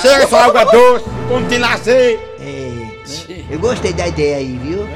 Chega 0.00 0.28
só 0.28 0.44
água 0.44 0.64
doce, 0.66 1.04
como 1.28 1.44
tem 1.48 1.58
lazer. 1.58 2.20
É, 2.38 2.86
eu 3.50 3.58
gostei 3.58 3.92
da 3.92 4.06
ideia 4.06 4.36
aí, 4.36 4.56
viu? 4.62 4.88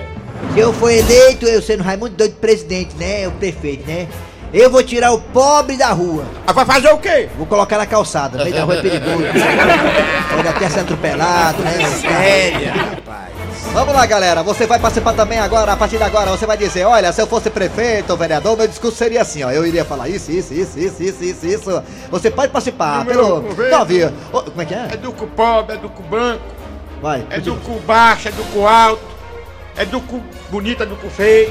Se 0.54 0.60
eu 0.60 0.72
for 0.72 0.92
eleito, 0.92 1.46
eu 1.46 1.60
sendo 1.60 1.82
Raimundo 1.82 2.14
Doido 2.14 2.36
presidente, 2.36 2.94
né? 2.94 3.26
O 3.26 3.32
prefeito, 3.32 3.84
né? 3.88 4.06
Eu 4.52 4.68
vou 4.70 4.82
tirar 4.82 5.12
o 5.12 5.20
pobre 5.20 5.76
da 5.76 5.88
rua. 5.88 6.24
Ah, 6.46 6.52
vai 6.52 6.64
fazer 6.64 6.90
o 6.90 6.98
quê? 6.98 7.28
Vou 7.36 7.46
colocar 7.46 7.78
na 7.78 7.86
calçada, 7.86 8.36
no 8.38 8.44
meio 8.44 8.56
da 8.56 8.64
rua 8.64 8.76
é 8.76 8.82
perigoso. 8.82 9.22
Pode 10.34 10.48
até 10.48 10.68
ser 10.68 10.80
atropelado, 10.80 11.62
né? 11.62 11.72
Séria, 12.00 12.72
rapaz. 12.72 13.30
Vamos 13.72 13.94
lá, 13.94 14.04
galera. 14.06 14.42
Você 14.42 14.66
vai 14.66 14.80
participar 14.80 15.12
também 15.12 15.38
agora. 15.38 15.72
A 15.72 15.76
partir 15.76 15.96
de 15.96 16.02
agora, 16.02 16.30
você 16.32 16.44
vai 16.46 16.56
dizer: 16.56 16.84
Olha, 16.84 17.12
se 17.12 17.22
eu 17.22 17.26
fosse 17.28 17.48
prefeito 17.48 18.10
ou 18.10 18.16
vereador, 18.16 18.56
meu 18.56 18.66
discurso 18.66 18.96
seria 18.96 19.22
assim, 19.22 19.44
ó. 19.44 19.50
Eu 19.52 19.64
iria 19.64 19.84
falar 19.84 20.08
isso, 20.08 20.32
isso, 20.32 20.52
isso, 20.52 20.76
isso, 20.78 21.00
isso, 21.02 21.24
isso, 21.24 21.46
isso. 21.46 21.82
Você 22.10 22.30
pode 22.30 22.50
participar 22.50 23.04
pelo. 23.04 23.42
Nove. 23.70 24.06
Ô, 24.32 24.42
Como 24.42 24.60
é 24.62 24.64
que 24.64 24.74
é? 24.74 24.88
É 24.92 24.96
do 24.96 25.12
cu 25.12 25.26
pobre, 25.28 25.76
é 25.76 25.78
do 25.78 25.88
cu 25.88 26.02
branco, 26.02 26.42
Vai. 27.00 27.24
é 27.30 27.38
do 27.38 27.54
cu 27.56 27.78
baixo, 27.86 28.26
é 28.28 28.32
do 28.32 28.42
cu 28.52 28.66
alto, 28.66 29.00
é 29.76 29.84
do 29.84 30.00
cu 30.00 30.22
bonito, 30.50 30.82
é 30.82 30.86
do 30.86 30.96
cu 30.96 31.08
feio, 31.08 31.50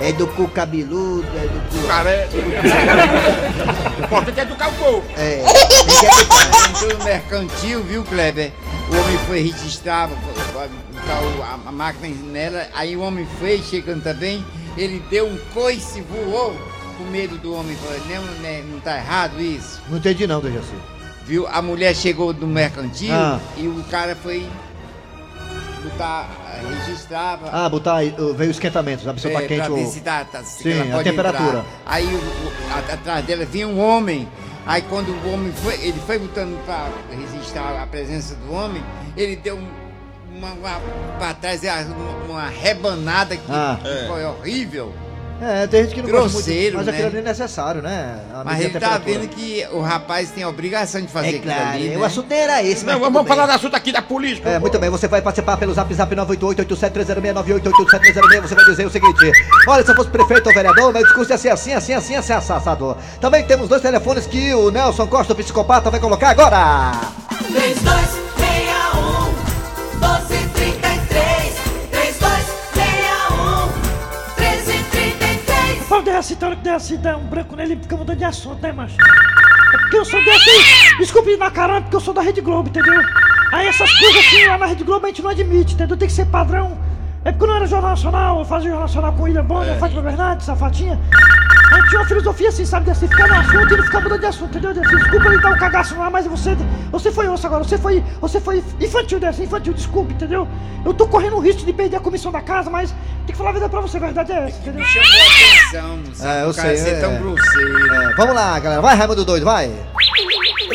é 0.00 0.08
É 0.08 0.12
do 0.12 0.26
cu 0.28 0.48
cabeludo, 0.48 1.26
é 1.36 1.46
do 1.46 1.60
cu. 1.80 1.86
careca. 1.86 2.30
O 3.98 4.04
importante 4.06 4.38
é 4.40 4.42
educar 4.42 4.68
o 4.68 4.72
povo. 4.74 5.04
É. 5.16 5.42
Entrou 6.68 6.98
no 6.98 7.04
mercantil, 7.04 7.82
viu, 7.82 8.04
Kleber? 8.04 8.52
O 8.90 8.96
homem 8.96 9.18
foi 9.26 9.40
registrar, 9.40 10.08
a 11.66 11.72
máquina 11.72 12.14
nela, 12.32 12.66
aí 12.74 12.96
o 12.96 13.00
homem 13.00 13.26
foi 13.40 13.60
chegando 13.62 14.02
também, 14.02 14.44
ele 14.76 15.02
deu 15.10 15.26
um 15.26 15.36
coice, 15.52 16.02
voou, 16.02 16.56
com 16.96 17.04
medo 17.04 17.36
do 17.38 17.54
homem, 17.54 17.74
falou, 17.76 17.98
não, 18.08 18.22
né, 18.42 18.62
não 18.70 18.78
tá 18.80 18.96
errado 18.96 19.40
isso? 19.40 19.80
Não 19.88 19.98
entendi 19.98 20.26
não, 20.26 20.40
Dejaci. 20.40 20.74
Viu? 21.24 21.46
A 21.48 21.60
mulher 21.60 21.94
chegou 21.96 22.32
do 22.32 22.46
mercantil 22.46 23.12
Ah. 23.12 23.40
e 23.56 23.66
o 23.66 23.82
cara 23.90 24.14
foi 24.14 24.46
botar, 25.82 26.28
registrava. 26.84 27.48
Ah, 27.52 27.68
botar 27.68 28.02
uh, 28.04 28.34
veio 28.34 28.48
o 28.48 28.52
esquentamento, 28.52 29.02
sabe 29.04 29.20
se 29.20 29.28
É, 29.28 29.32
tá 29.32 29.42
quente 29.42 29.62
pra 29.62 29.70
ou. 29.70 29.76
ver 29.76 29.86
se 29.86 30.00
tá, 30.00 30.26
se 30.44 30.62
Sim, 30.62 30.92
a 30.92 31.02
temperatura. 31.02 31.48
entrar. 31.58 31.64
Aí 31.84 32.04
o- 32.06 32.18
o- 32.18 32.92
atrás 32.92 33.24
dela 33.24 33.44
vinha 33.44 33.68
um 33.68 33.78
homem. 33.80 34.28
Aí 34.66 34.82
quando 34.82 35.10
o 35.10 35.32
homem 35.32 35.52
foi, 35.52 35.74
ele 35.74 36.00
foi 36.06 36.18
lutando 36.18 36.56
para 36.66 36.88
registrar 37.10 37.80
a 37.82 37.86
presença 37.86 38.34
do 38.34 38.52
homem, 38.52 38.82
ele 39.16 39.36
deu 39.36 39.56
um- 39.56 39.86
uma, 40.36 40.50
uma 40.52 40.80
para 41.18 41.34
trás, 41.34 41.62
uma, 41.62 42.10
uma 42.28 42.48
rebanada 42.48 43.36
que 43.36 43.42
Ah. 43.50 43.78
foi 44.08 44.24
horrível. 44.24 44.92
É, 45.40 45.66
tem 45.66 45.82
gente 45.84 45.94
que 45.94 46.02
não 46.02 46.10
gosta 46.10 46.28
Grosseiro, 46.30 46.76
muito, 46.76 46.76
mas 46.76 46.86
né? 46.86 46.92
aquilo 46.92 47.08
ali 47.08 47.18
é 47.18 47.22
necessário, 47.22 47.82
né? 47.82 48.18
A 48.34 48.42
Mas 48.42 48.60
ele 48.60 48.80
tá 48.80 48.96
vendo 48.96 49.28
que 49.28 49.66
o 49.70 49.80
rapaz 49.80 50.30
tem 50.30 50.42
a 50.42 50.48
obrigação 50.48 50.98
de 51.00 51.08
fazer 51.08 51.26
É 51.26 51.30
aquilo 51.30 51.44
claro, 51.44 51.68
ali, 51.70 51.88
né? 51.90 51.98
o 51.98 52.04
assunto 52.04 52.32
era 52.32 52.62
esse, 52.62 52.86
Não, 52.86 52.98
vamos 52.98 53.22
bem. 53.22 53.28
falar 53.28 53.44
do 53.46 53.52
assunto 53.52 53.76
aqui 53.76 53.92
da 53.92 54.00
política. 54.00 54.48
É, 54.48 54.58
muito 54.58 54.78
bem, 54.78 54.88
você 54.88 55.06
vai 55.06 55.20
participar 55.20 55.58
pelo 55.58 55.74
zap 55.74 55.92
zap 55.92 56.14
988-87306-988-87306, 56.16 58.40
você 58.42 58.54
vai 58.54 58.64
dizer 58.64 58.86
o 58.86 58.90
seguinte, 58.90 59.30
olha, 59.68 59.84
se 59.84 59.90
eu 59.90 59.94
fosse 59.96 60.08
prefeito 60.08 60.48
ou 60.48 60.54
vereador, 60.54 60.90
meu 60.92 61.02
discurso 61.02 61.30
ia 61.32 61.38
ser 61.38 61.50
assim, 61.50 61.74
assim, 61.74 61.92
assim, 61.92 62.14
assim, 62.14 62.32
assassador. 62.32 62.96
Também 63.20 63.44
temos 63.44 63.68
dois 63.68 63.82
telefones 63.82 64.26
que 64.26 64.54
o 64.54 64.70
Nelson 64.70 65.06
Costa, 65.06 65.34
o 65.34 65.36
psicopata, 65.36 65.90
vai 65.90 66.00
colocar 66.00 66.30
agora. 66.30 66.92
3261 67.52 68.25
1333 76.36 76.38
Pô, 76.38 76.38
dei 76.38 76.44
assim, 76.44 76.56
que 76.56 76.62
dei 76.62 76.72
assim, 76.72 76.96
dá 76.98 77.16
um 77.16 77.26
branco 77.26 77.56
nele 77.56 77.76
porque 77.76 77.94
mudou 77.94 78.14
de 78.14 78.24
assunto, 78.24 78.60
né, 78.62 78.72
macho? 78.72 78.96
É 79.00 79.78
porque 79.78 79.96
eu 79.96 80.04
sou 80.04 80.24
desse. 80.24 80.96
Desculpe 80.98 81.36
na 81.36 81.50
cara, 81.50 81.80
porque 81.80 81.96
eu 81.96 82.00
sou 82.00 82.14
da 82.14 82.22
Rede 82.22 82.40
Globo, 82.40 82.68
entendeu? 82.68 83.00
Aí 83.52 83.66
essas 83.68 83.92
coisas 83.98 84.26
assim 84.26 84.46
lá 84.46 84.58
na 84.58 84.66
Rede 84.66 84.84
Globo 84.84 85.06
a 85.06 85.08
gente 85.08 85.22
não 85.22 85.30
admite, 85.30 85.74
entendeu? 85.74 85.96
Tem 85.96 86.08
que 86.08 86.14
ser 86.14 86.26
padrão. 86.26 86.78
É 87.24 87.32
porque 87.32 87.44
eu 87.44 87.56
era 87.56 87.66
Jornal 87.66 87.90
Nacional, 87.90 88.38
eu 88.38 88.44
fazia 88.44 88.68
Jornal 88.68 88.86
Nacional 88.86 89.12
com 89.12 89.22
William 89.24 89.44
Bonner, 89.44 89.74
É. 89.74 89.78
Fátima 89.78 90.02
Bernardes, 90.02 90.46
Safatinha. 90.46 91.00
A 91.72 91.76
gente 91.76 91.88
tinha 91.88 92.00
uma 92.00 92.06
filosofia 92.06 92.48
assim, 92.48 92.64
sabe? 92.64 92.84
De 92.84 92.90
assim, 92.92 93.08
ficar 93.08 93.26
no 93.28 93.34
assunto 93.34 93.74
e 93.74 93.76
não 93.76 93.84
ficar 93.84 94.00
mudando 94.00 94.20
de 94.20 94.26
assunto, 94.26 94.50
entendeu? 94.50 94.72
De 94.72 94.80
assim, 94.80 94.96
desculpa 94.96 95.26
ele 95.26 95.40
dar 95.40 95.52
um 95.52 95.58
cagaço 95.58 95.96
lá, 95.96 96.10
mas 96.10 96.26
você. 96.26 96.56
Você 96.92 97.10
foi 97.10 97.28
osso 97.28 97.46
agora, 97.46 97.64
você 97.64 97.76
foi. 97.76 98.04
Você 98.20 98.40
foi 98.40 98.64
infantil 98.80 99.18
dessa, 99.18 99.42
infantil, 99.42 99.74
desculpe, 99.74 100.14
entendeu? 100.14 100.46
Eu 100.84 100.94
tô 100.94 101.08
correndo 101.08 101.36
o 101.36 101.40
risco 101.40 101.64
de 101.64 101.72
perder 101.72 101.96
a 101.96 102.00
comissão 102.00 102.30
da 102.30 102.40
casa, 102.40 102.70
mas 102.70 102.90
tem 103.26 103.32
que 103.32 103.36
falar 103.36 103.50
a 103.50 103.52
verdade 103.52 103.72
pra 103.72 103.80
você, 103.80 103.96
a 103.96 104.00
verdade 104.00 104.32
é 104.32 104.46
essa, 104.46 104.58
entendeu? 104.58 104.84
Chamou 104.84 105.08
atenção, 105.08 106.14
sabe? 106.14 106.38
É, 106.38 106.44
eu 106.44 106.52
sei, 106.52 106.76
ser 106.76 106.90
é. 106.90 107.00
tão 107.00 107.16
grosseiro. 107.18 107.94
É, 107.94 108.14
vamos 108.14 108.34
lá, 108.34 108.58
galera, 108.60 108.80
vai 108.80 108.96
Raimundo 108.96 109.24
Doido, 109.24 109.44
vai. 109.44 109.72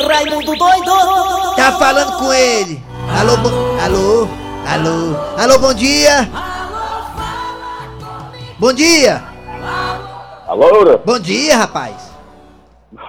Raimundo 0.08 0.56
doido 0.56 1.56
Tá 1.56 1.72
falando 1.72 2.18
com 2.18 2.32
ele. 2.32 2.82
Alô, 3.18 3.36
bo... 3.38 3.48
alô, 3.80 4.28
alô, 4.66 5.16
alô, 5.38 5.58
bom 5.58 5.72
dia. 5.74 6.28
Bom 8.58 8.72
dia. 8.72 9.31
Alô, 10.52 10.98
Bom 11.02 11.18
dia, 11.18 11.56
rapaz. 11.56 12.12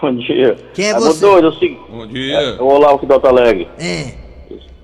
bom 0.01 0.15
dia. 0.15 0.55
Quem 0.73 0.85
é 0.85 0.93
você? 0.93 1.19
Doido, 1.19 1.47
eu 1.47 1.53
sigo. 1.55 1.85
Bom 1.89 2.07
dia. 2.07 2.39
Eu 2.39 2.57
vou 2.59 2.79
lá 2.79 2.93
aqui 2.93 3.05
do 3.05 3.13
Alto 3.15 3.27
Alegre. 3.27 3.67
É. 3.77 4.13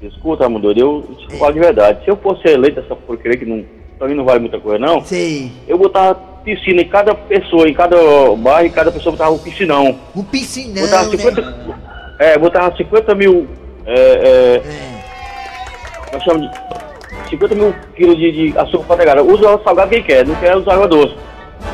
Escuta, 0.01 0.49
Doido, 0.49 0.77
eu 0.77 1.15
te 1.15 1.37
falo 1.37 1.53
de 1.53 1.59
verdade. 1.61 2.03
Se 2.03 2.11
eu 2.11 2.17
fosse 2.17 2.45
eleito 2.49 2.81
essa 2.81 2.97
porcaria 2.97 3.37
que 3.37 3.45
não, 3.45 3.63
pra 3.97 4.09
mim 4.09 4.13
não 4.15 4.25
vale 4.25 4.41
muita 4.41 4.59
coisa, 4.59 4.77
não. 4.77 5.01
Sei. 5.05 5.49
Eu 5.69 5.77
botava 5.77 6.15
piscina 6.43 6.81
em 6.81 6.89
cada 6.89 7.15
pessoa, 7.15 7.69
em 7.69 7.73
cada 7.73 7.95
bairro, 8.37 8.67
e 8.67 8.71
cada 8.71 8.91
pessoa 8.91 9.13
botava 9.13 9.31
um 9.31 9.37
piscinão. 9.39 9.97
Um 10.13 10.23
piscinão, 10.25 10.83
Botava 10.83 11.05
né? 11.05 11.17
50, 11.17 11.55
é, 12.19 12.37
botava 12.37 12.75
50 12.75 13.15
mil. 13.15 13.47
É, 13.85 13.95
é, 13.95 14.61
nós 16.11 16.23
chamamos 16.25 16.51
de 17.23 17.29
50 17.29 17.55
mil 17.55 17.73
quilos 17.95 18.17
de, 18.17 18.31
de 18.51 18.57
açúcar 18.57 18.83
pra 18.83 18.95
negar. 18.97 19.21
Usa 19.21 19.49
o 19.49 19.63
salgado 19.63 19.91
quem 19.91 20.03
quer, 20.03 20.27
não 20.27 20.35
quer 20.35 20.57
usar 20.57 20.73
água 20.73 20.89
doce. 20.89 21.15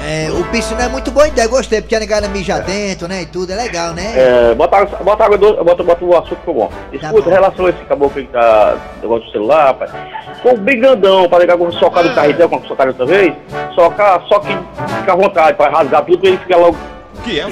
É, 0.07 0.29
o 0.31 0.43
piscinão 0.51 0.81
é 0.85 0.87
muito 0.87 1.09
boa 1.09 1.27
ideia, 1.27 1.47
gostei, 1.47 1.81
porque 1.81 1.95
a 1.95 1.99
negada 1.99 2.27
mija 2.27 2.59
dentro, 2.59 3.07
né, 3.07 3.23
e 3.23 3.25
tudo, 3.25 3.51
é 3.51 3.55
legal, 3.55 3.91
né? 3.93 4.13
É, 4.15 4.53
bota, 4.53 4.77
água- 4.77 4.99
bota 5.03 5.23
água 5.25 5.37
doce, 5.37 5.63
bota, 5.63 5.83
bota 5.83 6.05
o 6.05 6.15
açúcar 6.15 6.35
ficou 6.35 6.53
bom. 6.53 6.71
Escuta, 6.93 7.29
em 7.29 7.33
relação 7.33 7.65
a 7.65 7.69
esse 7.71 7.79
caboclo 7.85 8.21
que 8.21 8.27
tá 8.31 8.77
negócio 9.01 9.25
do 9.25 9.31
celular, 9.31 9.65
rapaz. 9.65 9.91
Ficou 10.35 10.57
bem 10.57 10.79
grandão 10.79 11.27
pra 11.27 11.39
ligar 11.39 11.57
com 11.57 11.71
socar 11.71 12.03
do 12.03 12.13
carretel, 12.13 12.47
com 12.47 12.61
socar 12.65 12.87
outra 12.87 13.05
vez. 13.05 13.33
Socar, 13.73 14.21
só 14.27 14.39
que 14.39 14.55
fica 14.99 15.13
à 15.13 15.15
vontade, 15.15 15.57
pra 15.57 15.69
rasgar 15.69 16.05
tudo, 16.05 16.19
pra 16.19 16.29
ele 16.29 16.37
ficar 16.37 16.57
logo. 16.57 16.77
Que 17.23 17.39
é? 17.39 17.47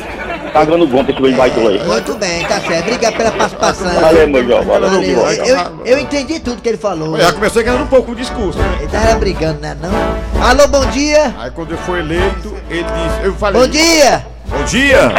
Cagando 0.52 0.86
bom 0.88 1.04
pra 1.04 1.14
esse 1.14 1.22
bem 1.22 1.34
baito 1.34 1.60
aí. 1.60 1.84
Muito 1.84 2.16
bem, 2.16 2.46
tá 2.46 2.60
certo. 2.62 2.82
Obrigado 2.82 3.18
pela 3.18 3.32
participação. 3.32 4.02
Valeu, 4.02 4.28
meu 4.28 4.48
jovem. 4.48 4.68
Valeu, 4.68 4.90
Valeu. 4.90 5.46
Eu, 5.46 5.86
eu 5.86 6.00
entendi 6.00 6.40
tudo 6.40 6.62
que 6.62 6.70
ele 6.70 6.78
falou. 6.78 7.18
Já 7.18 7.32
comecei 7.34 7.64
ganhando 7.64 7.84
um 7.84 7.88
pouco 7.88 8.12
o 8.12 8.16
discurso, 8.16 8.60
né? 8.60 8.78
Ele 8.82 8.88
tava 8.90 9.16
brigando, 9.16 9.60
né, 9.60 9.76
não? 9.82 10.44
Alô, 10.48 10.68
bom 10.68 10.86
dia. 10.88 11.34
Aí 11.40 11.52
quando 11.52 11.72
eu 11.72 11.78
fui 11.80 12.00
eleito, 12.00 12.56
ele 12.70 12.84
disse, 12.84 13.26
eu 13.26 13.34
falei. 13.34 13.62
Bom 13.62 13.68
dia. 13.68 14.33
Bom 14.56 14.64
dia! 14.66 15.12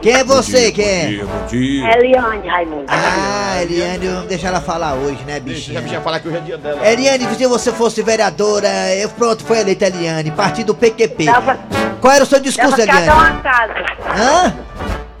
Quem 0.00 0.14
é 0.14 0.24
você, 0.24 0.70
quem 0.72 0.84
é? 1.20 1.24
Bom 1.24 1.46
dia. 1.46 1.96
Eliane, 1.98 2.48
Raimundo. 2.48 2.84
Ah, 2.88 3.60
Eliane, 3.62 4.06
vamos 4.08 4.26
deixar 4.28 4.48
ela 4.48 4.60
falar 4.60 4.94
hoje, 4.94 5.18
né, 5.24 5.40
Deixa 5.40 5.42
bichinha? 5.60 5.78
a 5.78 5.82
bichinha 5.82 6.00
falar 6.00 6.20
que 6.20 6.28
hoje 6.28 6.36
é 6.38 6.40
dia 6.40 6.58
dela. 6.58 6.86
Eliane, 6.88 7.26
se 7.34 7.46
você 7.46 7.72
fosse 7.72 8.02
vereadora, 8.02 8.68
eu 8.94 9.08
pronto, 9.10 9.44
foi 9.44 9.58
eleita 9.60 9.86
Eliane, 9.86 10.30
partido 10.30 10.74
PQP. 10.74 11.24
Tava- 11.26 11.58
Qual 12.00 12.12
era 12.12 12.22
o 12.24 12.26
seu 12.26 12.40
discurso, 12.40 12.76
cada 12.76 12.82
Eliane? 12.84 13.10
uma 13.10 13.40
casa. 13.42 13.74
Hã? 14.16 14.54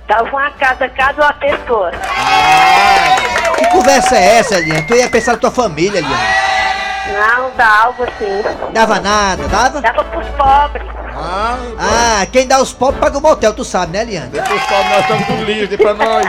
Tava 0.06 0.28
uma 0.28 0.50
casa, 0.52 0.88
cada 0.88 1.22
uma 1.24 1.32
pessoa. 1.34 1.90
Que 3.58 3.66
conversa 3.66 4.16
é 4.16 4.38
essa, 4.38 4.58
Eliane? 4.58 4.86
Tu 4.86 4.94
ia 4.94 5.08
pensar 5.10 5.32
na 5.32 5.38
tua 5.38 5.50
família, 5.50 5.98
Eliane. 5.98 6.52
Não, 7.12 7.50
dá 7.56 7.82
algo 7.84 8.04
assim. 8.04 8.42
Dava 8.72 9.00
nada, 9.00 9.46
dava? 9.48 9.80
Dava 9.80 10.04
pros 10.04 10.26
pobres. 10.28 10.86
Ah, 11.24 11.56
Ah, 11.78 12.26
quem 12.30 12.46
dá 12.46 12.60
os 12.60 12.72
pobres 12.72 13.00
paga 13.00 13.18
o 13.18 13.20
motel, 13.20 13.52
tu 13.54 13.64
sabe, 13.64 13.92
né, 13.92 14.02
Eliane? 14.02 14.30
depois 14.30 14.60
fala, 14.62 14.84
nós 14.88 15.00
estamos 15.00 15.26
tudo 15.26 15.44
livre 15.44 15.76
pra 15.76 15.94
nós. 15.94 16.26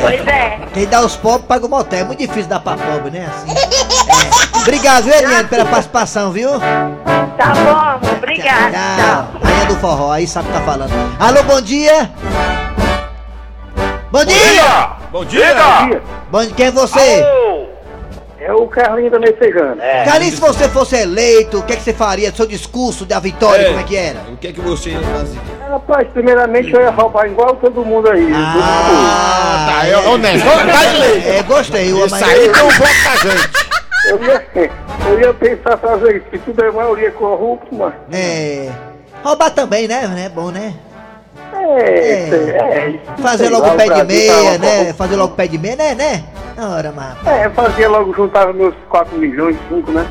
Pois 0.00 0.26
é. 0.26 0.58
Quem 0.72 0.86
dá 0.86 1.00
os 1.00 1.16
pobres 1.16 1.46
paga 1.46 1.66
o 1.66 1.68
motel. 1.68 2.00
É 2.00 2.04
muito 2.04 2.20
difícil 2.20 2.48
dar 2.48 2.60
pra 2.60 2.76
pobre, 2.76 3.10
né? 3.10 3.28
Assim. 3.28 3.52
É. 3.52 4.58
Obrigado, 4.62 5.04
viu, 5.04 5.14
Eliane, 5.14 5.48
pela 5.48 5.64
participação, 5.64 6.30
viu? 6.30 6.50
Tá 6.58 7.52
bom, 8.00 8.08
obrigada. 8.16 8.70
Tchau. 8.72 9.40
Rainha 9.42 9.66
do 9.66 9.76
forró, 9.76 10.12
aí 10.12 10.26
sabe 10.26 10.48
o 10.48 10.52
que 10.52 10.58
tá 10.58 10.64
falando. 10.64 10.92
Alô, 11.18 11.42
bom 11.42 11.60
dia! 11.60 12.10
Bom 14.10 14.24
dia! 14.24 14.88
Bom 15.10 15.24
dia! 15.24 15.54
Bom 16.30 16.42
dia, 16.44 16.54
quem 16.54 16.66
é 16.66 16.70
você? 16.70 17.24
É 18.44 18.52
o 18.52 18.66
Carlinhos 18.66 19.12
da 19.12 19.20
Messejana. 19.20 19.82
É. 19.82 20.04
Carlinhos, 20.04 20.34
se 20.34 20.40
você 20.40 20.68
fosse 20.68 20.96
eleito, 20.96 21.60
o 21.60 21.62
que, 21.62 21.74
é 21.74 21.76
que 21.76 21.82
você 21.82 21.92
faria? 21.92 22.32
Seu 22.32 22.44
discurso 22.44 23.04
da 23.04 23.20
vitória, 23.20 23.62
É. 23.62 23.68
como 23.68 23.78
é 23.80 23.82
que 23.84 23.96
era? 23.96 24.18
O 24.28 24.36
que 24.36 24.48
é 24.48 24.52
que 24.52 24.60
você 24.60 24.90
ia 24.90 25.00
fazer? 25.00 25.38
Rapaz, 25.70 26.08
primeiramente 26.12 26.72
eu 26.72 26.80
ia 26.80 26.90
roubar 26.90 27.26
igual 27.26 27.54
todo 27.56 27.84
mundo 27.84 28.10
aí. 28.10 28.28
Ah, 28.34 29.66
tá, 29.80 29.86
é 29.86 29.96
honesto. 29.96 30.44
Tá 30.44 30.94
eleito. 30.94 31.28
É, 31.28 31.42
gostei. 31.44 31.92
o 31.92 32.04
Isso 32.04 32.14
aí 32.16 32.48
tem 32.48 32.62
um 32.62 32.68
voto 32.68 33.04
da 33.04 33.30
gente. 33.30 33.72
Eu 34.08 34.24
ia, 34.24 34.70
eu 35.08 35.20
ia 35.20 35.34
pensar 35.34 35.76
fazer 35.78 36.16
isso, 36.16 36.26
que 36.26 36.38
tudo 36.38 36.64
é 36.64 36.70
maioria 36.72 37.12
corrupto, 37.12 37.72
mano. 37.72 37.94
É. 38.12 38.68
Roubar 39.22 39.50
também, 39.50 39.86
né? 39.86 40.24
É 40.26 40.28
bom, 40.28 40.50
né? 40.50 40.74
É, 41.54 42.28
é. 42.28 43.00
Fazer 43.20 43.44
sei 43.44 43.48
logo 43.52 43.66
lá, 43.66 43.72
o 43.74 43.76
pé 43.76 43.88
de 43.88 44.04
meia, 44.04 44.58
né? 44.58 44.92
Fazer 44.94 45.16
logo 45.16 45.32
o 45.32 45.36
pé 45.36 45.46
de 45.46 45.58
meia, 45.58 45.76
né, 45.76 45.94
né? 45.94 46.24
Ora, 46.58 46.92
mas. 46.94 47.26
É, 47.26 47.48
fazia 47.50 47.88
logo, 47.88 48.12
juntava 48.14 48.52
meus 48.52 48.74
4 48.88 49.16
milhões, 49.16 49.56
5, 49.68 49.90
né? 49.92 50.06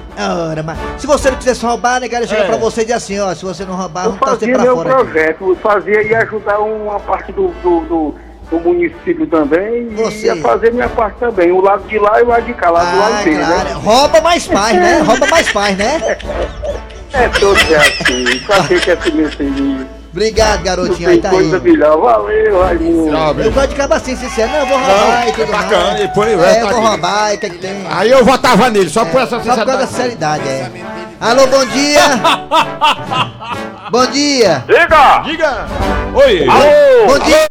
Ora, 0.50 0.64
mas. 0.64 0.78
Se 0.98 1.06
você 1.08 1.30
não 1.32 1.38
quisesse 1.38 1.66
roubar, 1.66 2.00
né, 2.00 2.10
cara, 2.10 2.26
chega 2.28 2.44
É. 2.44 2.48
pra 2.48 2.58
você 2.58 2.82
e 2.82 2.86
diz 2.86 2.96
assim, 2.96 3.20
ó, 3.20 3.34
se 3.34 3.44
você 3.46 3.64
não 3.66 3.76
roubar, 3.76 4.06
Eu 4.06 4.14
fazia 4.14 4.54
pra 4.54 4.64
meu 4.64 4.76
fora. 4.76 4.94
aqui. 4.94 5.04
projeto, 5.04 5.50
eu 5.50 5.56
fazia 5.58 6.02
e 6.04 6.16
ajudar 6.16 6.60
uma 6.60 7.00
parte 7.00 7.32
do, 7.32 7.48
do, 7.64 7.80
do, 7.82 8.16
do 8.50 8.60
município 8.60 9.26
também 9.28 9.90
Você. 9.96 10.18
e 10.18 10.26
ia 10.26 10.36
fazer 10.38 10.74
minha 10.74 10.90
parte 10.90 11.20
também. 11.20 11.52
O 11.52 11.62
lado 11.62 11.84
de 11.88 11.98
lá 12.00 12.20
e 12.20 12.24
o 12.24 12.28
lado 12.28 12.44
de 12.46 12.54
cá, 12.54 12.70
lá 12.72 12.84
do 12.84 12.98
lado 13.00 13.14
Ah, 13.20 13.24
dele, 13.24 13.38
claro. 13.46 13.64
né? 13.70 13.74
Rouba 13.84 14.22
mais 14.22 14.48
paz, 14.48 14.76
né? 14.76 15.00
Rouba 15.06 15.28
mais 15.28 15.52
paz, 15.52 15.78
né? 15.78 16.18
É 17.14 17.28
todo 17.28 17.58
é 17.70 17.76
assim, 17.76 18.40
pra 18.48 18.64
que 18.64 18.80
que 18.80 18.90
é 18.90 18.94
assim 18.94 19.12
mesmo? 19.12 19.86
Obrigado, 20.12 20.62
garotinho. 20.64 21.10
Aí 21.10 21.22
tá 21.22 21.30
coisa 21.30 21.56
aí. 21.56 21.62
melhor. 21.64 21.98
Valeu, 22.02 22.62
Raimundo. 22.64 23.42
Eu 23.42 23.52
gosto 23.52 23.68
de 23.70 23.74
acabar 23.76 23.96
assim, 23.96 24.16
sincero. 24.16 24.52
Não, 24.52 24.60
eu 24.60 24.66
vou 24.68 24.78
roubar 24.78 25.28
e 25.28 25.32
tudo 25.32 25.52
bacana, 25.52 25.84
mais. 25.88 26.02
e 26.02 26.08
põe- 26.10 26.30
é, 26.34 26.62
eu 26.62 26.68
vou 26.70 26.82
roubar 26.82 27.32
e 27.34 27.36
o 27.36 27.40
que 27.40 27.46
é 27.46 27.50
que 27.50 27.58
tem? 27.60 27.88
Aí 27.90 28.12
eu 28.12 28.26
votava 28.26 28.70
nele, 28.70 28.90
só 28.90 29.06
por 29.06 29.22
essa 29.22 29.40
Só 29.40 29.40
por 29.40 29.46
causa 29.56 29.66
da 29.78 29.88
sinceridade. 29.88 30.44
sinceridade, 30.44 30.84
é. 30.84 31.02
Alô, 31.22 31.48
bom 31.48 31.66
dia! 31.66 32.02
bom 33.90 34.06
dia! 34.08 34.64
Diga! 34.68 35.20
Diga! 35.20 35.68
Oi! 36.14 36.48
Alô! 36.50 37.08
Bom 37.08 37.20
dia! 37.26 37.46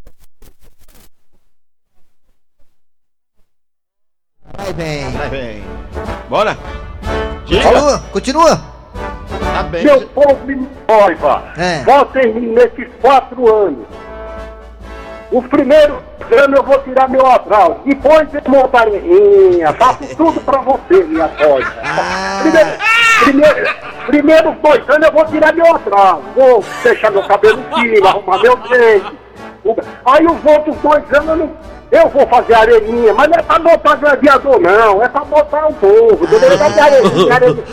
Vai 4.57 4.73
bem. 4.75 5.11
Vai 5.12 5.29
bem. 5.31 5.64
Bora! 6.29 6.59
Diga! 7.47 7.62
Continua, 7.62 7.99
continua. 8.12 8.70
Tá 9.61 9.69
bem. 9.69 9.85
Meu 9.85 10.00
povo 10.09 10.38
me 10.47 10.69
noiva, 10.88 11.43
É. 11.59 11.83
votem 11.85 12.33
nesses 12.33 12.88
quatro 13.02 13.55
anos. 13.55 13.87
Os 15.31 15.47
primeiros 15.49 15.99
anos 16.33 16.57
eu 16.59 16.62
vou 16.64 16.79
tirar 16.81 17.09
meu 17.09 17.26
atraso. 17.26 17.76
Depois 17.85 18.26
eu 18.33 18.40
montarinha, 18.49 19.73
faço 19.75 20.05
tudo 20.17 20.40
pra 20.40 20.59
você, 20.61 21.05
minha 21.05 21.29
coisa. 21.29 21.73
Ah. 21.85 22.40
Primeiro, 22.43 22.71
primeiro, 23.25 23.75
primeiros 24.07 24.55
dois 24.62 24.88
anos 24.88 25.09
eu 25.09 25.12
vou 25.12 25.25
tirar 25.26 25.52
meu 25.52 25.76
atraso. 25.76 26.23
Vou 26.35 26.64
deixar 26.83 27.11
meu 27.11 27.23
cabelo 27.25 27.62
fino, 27.75 28.07
arrumar 28.09 28.38
meu 28.38 28.57
dente. 28.57 29.19
Aí 30.07 30.25
os 30.25 30.45
outros 30.45 30.76
dois 30.76 31.05
anos 31.12 31.29
eu 31.29 31.37
não 31.37 31.50
Eu 31.90 32.09
vou 32.09 32.25
fazer 32.28 32.54
areninha, 32.54 33.12
mas 33.14 33.28
não 33.28 33.37
é 33.37 33.42
pra 33.42 33.59
botar 33.59 33.94
gladiador, 33.97 34.61
não. 34.61 35.02
É 35.02 35.09
pra 35.09 35.25
botar 35.25 35.66
o 35.66 35.73
povo. 35.75 36.25
Entendeu? 36.25 36.50
É 36.61 36.70
de 36.70 36.80
areninha, 36.80 37.35
areninha. 37.35 37.64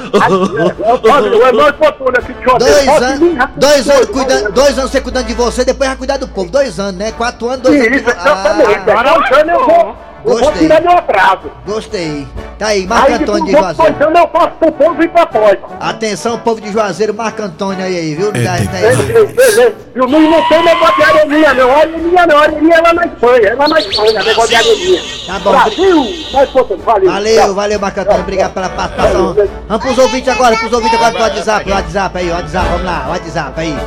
O 1.38 1.48
Eloy 1.48 1.72
botou 1.74 2.12
nesse 2.12 2.36
João. 2.44 2.58
Dois 2.58 2.88
anos, 2.88 3.50
dois 3.56 3.90
anos 3.90 4.10
cuidando, 4.10 4.52
dois 4.52 4.78
anos 4.80 4.92
você 4.92 5.02
cuidando 5.02 5.26
de 5.28 5.34
você, 5.34 5.64
depois 5.64 5.88
vai 5.90 5.98
cuidar 5.98 6.18
do 6.18 6.28
povo. 6.28 6.50
Dois 6.50 6.80
anos, 6.80 6.96
né? 6.96 7.12
Quatro 7.12 7.48
anos, 7.48 7.62
dois 7.62 7.80
anos. 7.80 7.98
Isso, 7.98 8.10
exatamente. 8.10 8.74
Ah, 8.90 9.00
Agora 9.00 9.10
eu 9.52 9.60
vou, 9.60 9.78
eu 9.78 9.96
vou 10.24 10.40
Gostei. 10.40 10.58
tirar 10.60 10.82
meu 10.82 10.92
atraso. 10.92 11.52
Gostei. 11.66 12.28
Tá 12.58 12.68
aí, 12.68 12.88
Marco 12.88 13.08
Aí, 13.08 13.14
Antônio 13.14 13.46
de 13.46 13.52
Juazeiro. 13.52 13.96
anos 14.04 14.20
eu 14.20 14.28
faço 14.30 14.48
pro 14.58 14.72
povo 14.72 15.04
e 15.04 15.08
pra 15.08 15.26
pós. 15.28 15.58
Atenção, 15.80 16.40
povo 16.40 16.60
de 16.60 16.72
Juazeiro, 16.72 17.14
Marco 17.14 17.42
Antônio 17.44 17.86
aí, 17.86 17.96
aí 17.96 18.16
viu? 18.16 18.32
Dá- 18.32 18.40
dá- 18.58 19.28
Beleza. 19.28 19.76
E 19.96 20.00
o 20.00 20.06
Luiz 20.06 20.30
não 20.30 20.50
tem 20.50 20.64
negócio 20.64 20.96
de 20.96 21.04
areninha, 21.04 21.54
não. 21.54 21.72
Areninha 21.76 22.26
não, 22.28 22.38
areninha 22.38 22.76
é 22.78 22.82
lá 22.82 22.94
na 22.94 23.06
Espanha. 23.06 23.48
É 23.50 23.54
lá 23.54 23.68
na 23.68 23.80
Espanha, 23.80 24.24
negócio 24.24 24.50
de 24.50 24.56
areninha. 24.56 25.02
Tá 25.28 25.40
bom. 25.40 25.52
Brasil! 25.52 26.06
Vai, 26.34 26.48
pô, 26.48 26.64
valeu. 26.78 27.12
Valeu, 27.12 27.54
valeu, 27.56 27.80
Marco 27.80 28.00
Antônio. 28.00 28.22
Obrigado 28.22 28.54
pela 28.54 28.70
participação. 28.70 29.36
Vamos 29.68 29.84
pros 29.86 29.98
ouvintes 30.00 30.30
agora, 30.34 30.58
pros 30.58 30.74
ouvintes 30.74 30.96
agora 30.98 31.12
do 31.14 31.20
WhatsApp. 31.22 31.72
WhatsApp 31.72 32.18
aí, 32.18 32.32
WhatsApp, 32.32 32.68
vamos 32.70 32.86
lá, 32.86 33.06
WhatsApp 33.10 33.62
aí. 33.62 33.78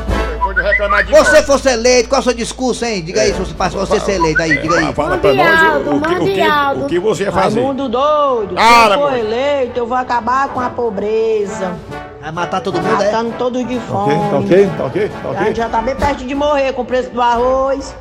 Você 1.11 1.43
fosse 1.43 1.69
eleito, 1.71 2.09
qual 2.09 2.19
é 2.19 2.21
o 2.21 2.25
seu 2.25 2.35
discurso, 2.35 2.85
hein? 2.85 3.03
Diga 3.03 3.21
aí, 3.21 3.33
se 3.33 3.39
você 3.39 3.55
passa 3.55 3.77
você 3.79 4.01
ser 4.01 4.13
eleito 4.13 4.43
aí, 4.43 4.59
diga 4.59 4.79
aí. 4.79 4.93
Fala 4.93 5.17
pra 5.17 5.33
nós 5.33 5.87
o, 5.87 5.91
o, 5.97 6.01
que, 6.01 6.15
o, 6.15 6.25
que, 6.25 6.81
o 6.83 6.87
que 6.87 6.99
você 6.99 7.23
ia 7.25 7.33
fazer. 7.33 7.61
Raimundo 7.61 7.89
doido, 7.89 8.55
Se 8.61 8.93
eu 8.95 8.99
for 9.01 9.17
eleito, 9.17 9.79
eu 9.79 9.87
vou 9.87 9.97
acabar 9.97 10.49
com 10.49 10.61
a 10.61 10.69
pobreza. 10.71 11.73
Vai 12.21 12.33
matar 12.33 12.61
todo 12.61 12.75
mundo, 12.83 13.03
é? 13.03 13.07
Matando 13.07 13.35
todos 13.39 13.67
de 13.67 13.77
Ok, 13.77 13.81
fome. 13.89 14.31
tá 14.31 14.37
ok, 14.37 14.71
tá 14.77 14.85
ok, 14.85 15.09
tá 15.09 15.29
A 15.29 15.31
ok. 15.33 15.47
gente 15.47 15.57
já 15.57 15.69
tá 15.71 15.81
bem 15.81 15.97
perto 15.97 16.25
de 16.27 16.35
morrer 16.35 16.73
com 16.75 16.83
o 16.83 16.85
preço 16.85 17.09
do 17.11 17.23
arroz. 17.23 17.97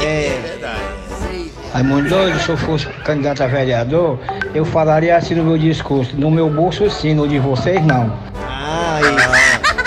É. 0.00 0.38
Raimundo 1.74 2.08
doido, 2.08 2.38
se 2.38 2.48
eu 2.48 2.56
fosse 2.56 2.86
candidato 3.04 3.42
a 3.42 3.48
vereador, 3.48 4.20
eu 4.54 4.64
falaria 4.64 5.16
assim 5.16 5.34
no 5.34 5.42
meu 5.42 5.58
discurso. 5.58 6.14
No 6.16 6.30
meu 6.30 6.48
bolso 6.48 6.88
sim, 6.88 7.14
no 7.14 7.26
de 7.26 7.40
vocês 7.40 7.84
não. 7.84 8.12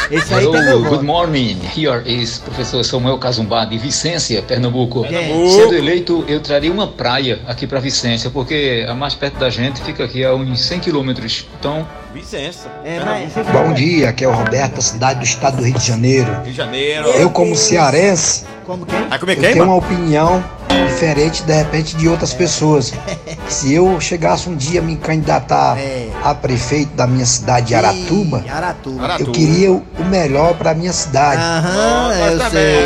Esse 0.10 0.34
aí 0.34 0.50
tem 0.50 0.64
meu 0.64 0.82
good 0.84 1.04
morning. 1.04 1.58
Here 1.76 2.02
is 2.06 2.38
professor 2.38 2.82
Samuel 2.84 3.18
Cazumbá 3.18 3.66
de 3.66 3.78
Vicência, 3.78 4.42
Pernambuco. 4.42 5.02
Pernambuco. 5.02 5.50
Sendo 5.50 5.76
eleito, 5.76 6.24
eu 6.30 6.40
traria 6.40 6.72
uma 6.72 6.88
praia 6.88 7.42
aqui 7.46 7.68
para 7.68 7.82
Vicência, 7.82 8.30
porque 8.30 8.86
a 8.88 8.96
mais 8.96 9.14
perto 9.14 9.38
da 9.38 9.50
gente 9.50 9.82
fica 9.82 10.06
aqui 10.06 10.24
a 10.24 10.34
uns 10.34 10.62
100 10.62 10.80
quilômetros. 10.80 11.46
Então, 11.60 11.86
Vicência. 12.18 12.72
É, 12.84 13.00
mas... 13.04 13.32
Bom 13.52 13.74
dia, 13.74 14.10
aqui 14.10 14.26
é 14.26 14.28
o 14.28 14.32
Roberto, 14.32 14.76
da 14.76 14.82
cidade 14.82 15.20
do 15.20 15.26
estado 15.26 15.58
do 15.58 15.64
Rio 15.64 15.76
de 15.78 15.86
Janeiro. 15.88 16.32
Rio 16.34 16.44
de 16.46 16.54
Janeiro. 16.54 17.08
Eu, 17.10 17.30
como 17.30 17.56
cearense, 17.56 18.44
Como 18.66 18.86
quem? 18.86 19.08
Vai 19.08 19.20
comer 19.20 19.38
eu 19.38 19.42
quem, 19.42 19.54
tenho 19.54 19.66
mano? 19.68 19.78
uma 19.78 19.86
opinião 19.86 20.44
diferente, 20.88 21.44
de 21.44 21.54
repente, 21.54 21.96
de 21.96 22.08
outras 22.10 22.34
pessoas. 22.34 22.92
Se 23.48 23.72
eu 23.74 24.00
chegasse 24.02 24.50
um 24.50 24.56
dia 24.56 24.80
a 24.80 24.84
me 24.84 24.96
candidatar 24.98 25.78
a 26.24 26.34
prefeito 26.34 26.92
da 26.96 27.06
minha 27.06 27.26
cidade 27.26 27.68
de 27.68 27.76
Aratuba, 27.76 28.44
Ih, 28.46 28.50
Aratuba. 28.50 29.16
eu 29.20 29.32
queria 29.32 29.72
o 29.72 29.84
melhor 30.10 30.56
para 30.56 30.74
minha 30.74 30.92
cidade. 30.94 31.40
Aham, 31.42 32.14
eu 32.32 32.50
sei. 32.50 32.86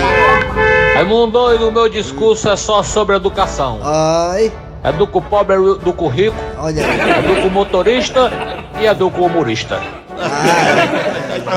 Raimundo 0.93 1.31
doido, 1.31 1.69
o 1.69 1.71
meu 1.71 1.87
discurso 1.89 2.49
é 2.49 2.55
só 2.57 2.83
sobre 2.83 3.15
educação. 3.15 3.79
Ai. 3.81 4.51
Educa 4.83 5.19
o 5.19 5.21
pobre, 5.21 5.55
educa 5.55 6.03
o 6.03 6.07
rico. 6.07 6.35
Olha. 6.57 6.81
Educa 6.81 7.47
o 7.47 7.51
motorista 7.51 8.31
e 8.81 8.87
educa 8.87 9.21
o 9.21 9.27
humorista. 9.27 10.00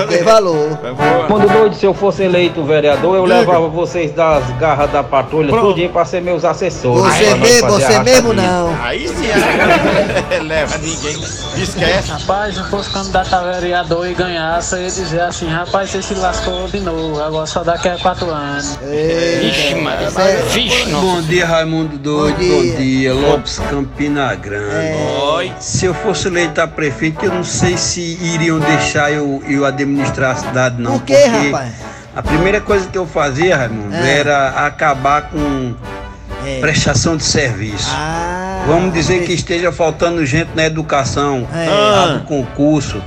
Tem 0.08 0.22
valor. 0.22 0.78
Quando 1.26 1.48
doido, 1.52 1.74
se 1.74 1.86
eu 1.86 1.94
fosse 1.94 2.22
eleito 2.22 2.62
vereador, 2.64 3.16
eu 3.16 3.22
Diga. 3.24 3.38
levava 3.38 3.68
vocês 3.68 4.12
das 4.12 4.44
garras 4.58 4.90
da 4.90 5.02
patrulha, 5.02 5.50
tudinho 5.52 5.90
pra 5.90 6.04
ser 6.04 6.20
meus 6.20 6.44
assessores. 6.44 7.14
Você 7.14 7.34
mesmo, 7.34 7.68
você 7.68 7.98
mesmo 8.00 8.32
não. 8.32 8.76
Aí 8.82 9.08
sim, 9.08 9.26
é. 9.30 10.40
leva 10.42 10.78
ninguém. 10.78 11.16
Esquece. 11.56 12.10
Rapaz, 12.10 12.54
se 12.54 12.60
eu 12.60 12.66
fosse 12.66 12.90
candidato 12.90 13.34
a 13.34 13.40
vereador 13.52 14.06
e 14.08 14.14
ganhasse, 14.14 14.74
eu 14.74 14.82
ia 14.82 14.88
dizer 14.90 15.20
assim, 15.20 15.48
rapaz, 15.48 15.90
você 15.90 16.02
se 16.02 16.14
lascou 16.14 16.66
de 16.68 16.80
novo, 16.80 17.20
agora 17.22 17.46
só 17.46 17.62
daqui 17.62 17.88
a 17.88 17.96
quatro 17.98 18.30
anos. 18.30 18.78
Vixe, 19.40 19.74
Maria. 19.76 20.08
Vixe, 20.50 20.90
Bom 20.90 21.20
dia, 21.22 21.46
Raimundo 21.46 21.96
Doido. 21.98 22.38
Bom 22.38 22.44
Bom 22.44 22.62
dia. 22.62 22.76
dia, 22.76 23.14
Lopes 23.14 23.58
Campina 23.70 24.34
Grande. 24.34 24.96
Oi. 25.36 25.52
Se 25.60 25.86
eu 25.86 25.94
fosse 25.94 26.28
eleito 26.28 26.60
a 26.60 26.66
prefeito, 26.66 27.24
eu 27.24 27.32
não 27.32 27.44
sei 27.44 27.76
se 27.76 28.00
iriam 28.22 28.53
deixar 28.60 29.10
eu, 29.12 29.42
eu 29.46 29.64
administrar 29.64 30.32
a 30.32 30.36
cidade, 30.36 30.80
não. 30.80 30.92
Por 30.98 31.02
quê, 31.02 31.16
rapaz? 31.24 31.72
A 32.14 32.22
primeira 32.22 32.60
coisa 32.60 32.88
que 32.88 32.96
eu 32.96 33.06
fazia, 33.06 33.56
Raimundo, 33.56 33.94
É. 33.94 34.18
era 34.20 34.48
acabar 34.66 35.22
com 35.30 35.74
É. 36.46 36.60
prestação 36.60 37.16
de 37.16 37.24
serviço. 37.24 37.90
Ah, 37.92 38.40
Vamos 38.66 38.94
dizer 38.94 39.24
que 39.26 39.32
esteja 39.34 39.70
faltando 39.70 40.24
gente 40.24 40.48
na 40.54 40.64
educação, 40.64 41.46
É. 41.52 42.14
do 42.14 42.24
concurso. 42.24 43.02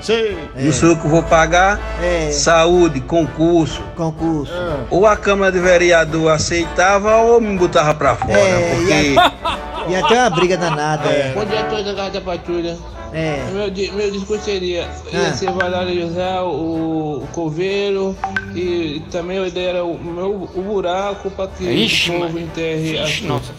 Não 0.55 0.71
sou 0.71 0.89
eu 0.89 0.95
que 0.97 1.07
vou 1.07 1.23
pagar. 1.23 1.79
É. 1.99 2.29
Saúde, 2.31 2.99
concurso. 2.99 3.81
Concurso. 3.95 4.53
Ou 4.91 5.07
a 5.07 5.15
Câmara 5.17 5.51
de 5.51 5.57
Vereador 5.59 6.31
aceitava 6.31 7.15
ou 7.17 7.41
me 7.41 7.57
botava 7.57 7.95
pra 7.95 8.15
fora. 8.15 8.37
É, 8.37 8.75
porque. 8.75 9.15
Ia 9.89 10.03
ter 10.07 10.13
uma 10.15 10.29
briga 10.29 10.57
danada. 10.57 11.09
é. 11.09 11.31
Bom 11.33 11.45
dia 11.45 11.61
a 11.61 11.63
todos 11.63 11.85
da 11.85 11.93
Garra 11.93 12.09
da 12.09 12.21
Patrulha. 12.21 12.77
É. 13.13 13.45
Meu, 13.53 13.71
meu 13.95 14.11
discurso 14.11 14.43
seria, 14.43 14.87
ia 15.13 15.27
Ah. 15.29 15.33
ser 15.33 15.49
Valério 15.51 16.01
José, 16.07 16.39
o, 16.41 17.21
o 17.23 17.27
Coveiro, 17.31 18.15
e 18.53 19.01
também 19.11 19.39
a 19.39 19.47
ideia 19.47 19.69
era 19.69 19.85
o, 19.85 19.97
meu, 19.97 20.49
o 20.53 20.61
buraco 20.61 21.31
para 21.31 21.47
que 21.47 21.63
Ixi, 21.63 22.11
o 22.11 22.19
povo 22.19 22.37
enterre 22.39 22.99
as 22.99 23.21
nossa. 23.21 23.53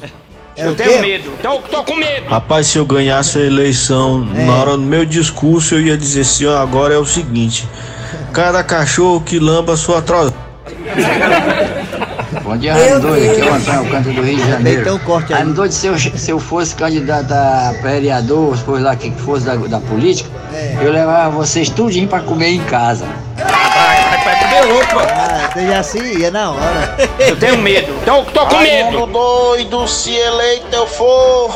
Eu 0.54 0.74
tenho 0.74 1.00
medo, 1.00 1.32
tô, 1.40 1.58
tô 1.60 1.84
com 1.84 1.94
medo. 1.94 2.26
Rapaz, 2.28 2.66
se 2.66 2.78
eu 2.78 2.84
ganhasse 2.84 3.38
a 3.38 3.42
eleição, 3.42 4.18
na 4.24 4.54
hora 4.56 4.72
do 4.72 4.82
meu 4.82 5.06
discurso, 5.06 5.76
eu 5.76 5.80
ia 5.80 5.96
dizer 5.96 6.22
assim, 6.22 6.46
ó, 6.46 6.58
agora 6.58 6.92
é 6.94 6.98
o 6.98 7.04
seguinte. 7.06 7.66
Cada 8.32 8.62
cachorro 8.64 9.20
que 9.22 9.38
lamba 9.38 9.76
sua 9.76 10.02
troça. 10.02 10.34
Bom 12.48 12.56
dia, 12.56 12.72
Raimundo 12.72 13.08
Doido. 13.08 13.30
Aqui 13.30 13.40
é 13.42 13.44
o 13.44 13.54
Antônio 13.54 13.90
Canto 13.90 14.10
do 14.10 14.22
Rio 14.22 14.36
de 14.36 14.48
Janeiro. 14.48 14.80
Então 14.80 14.98
corte 15.00 15.34
aí. 15.34 15.40
Raimundo 15.40 15.56
Doido, 15.56 15.72
se 15.72 15.86
eu, 15.86 15.98
se 15.98 16.30
eu 16.30 16.40
fosse 16.40 16.74
candidato 16.74 17.30
a 17.30 17.74
vereador, 17.82 18.56
se 18.56 18.64
fosse 18.64 18.82
lá 18.82 18.96
que 18.96 19.10
fosse 19.10 19.44
da, 19.44 19.54
da 19.54 19.78
política, 19.80 20.30
eu 20.80 20.90
levava 20.90 21.28
vocês 21.28 21.68
tudinho 21.68 22.08
pra 22.08 22.20
comer 22.20 22.48
em 22.48 22.64
casa. 22.64 23.04
Ah, 23.38 25.50
você 25.52 25.66
já 25.66 25.82
se 25.82 25.98
ia 25.98 26.30
na 26.30 26.52
hora. 26.52 26.96
Eu 27.18 27.36
tenho 27.36 27.58
medo, 27.58 27.92
tô, 28.06 28.22
tô 28.22 28.46
com 28.46 28.60
medo. 28.60 29.04
doido, 29.04 29.86
se 29.86 30.14
eleito 30.14 30.74
eu 30.74 30.86
for, 30.86 31.54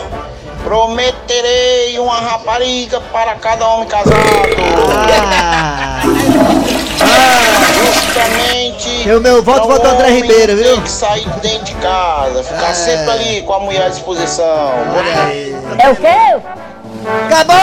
prometerei 0.62 1.98
uma 1.98 2.20
rapariga 2.20 3.00
para 3.00 3.34
cada 3.36 3.66
homem 3.66 3.88
casado. 3.88 4.14
Justamente. 7.82 8.61
Eu, 9.06 9.20
meu 9.20 9.42
voto, 9.42 9.66
voto 9.66 9.86
André 9.86 10.10
Ribeiro, 10.10 10.56
viu? 10.56 10.74
Tem 10.74 10.82
que 10.82 10.90
sair 10.90 11.28
de 11.28 11.40
dentro 11.40 11.64
de 11.64 11.74
casa, 11.76 12.42
ficar 12.42 12.70
É. 12.70 12.74
sempre 12.74 13.10
ali 13.10 13.42
com 13.42 13.52
a 13.54 13.60
mulher 13.60 13.86
à 13.86 13.88
disposição. 13.88 14.72
É 15.78 15.88
o 15.90 15.96
quê? 15.96 16.40
Acabou! 17.26 17.56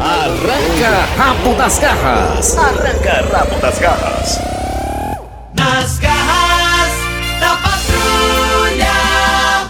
Arranca 0.00 1.06
rabo 1.16 1.54
das 1.54 1.78
garras. 1.78 2.56
Arranca 2.58 3.36
rabo 3.36 3.60
das 3.60 3.78
garras. 3.78 4.38
Nas 5.54 5.98
garras 5.98 6.92
da 7.40 7.56
patrulha. 7.56 8.90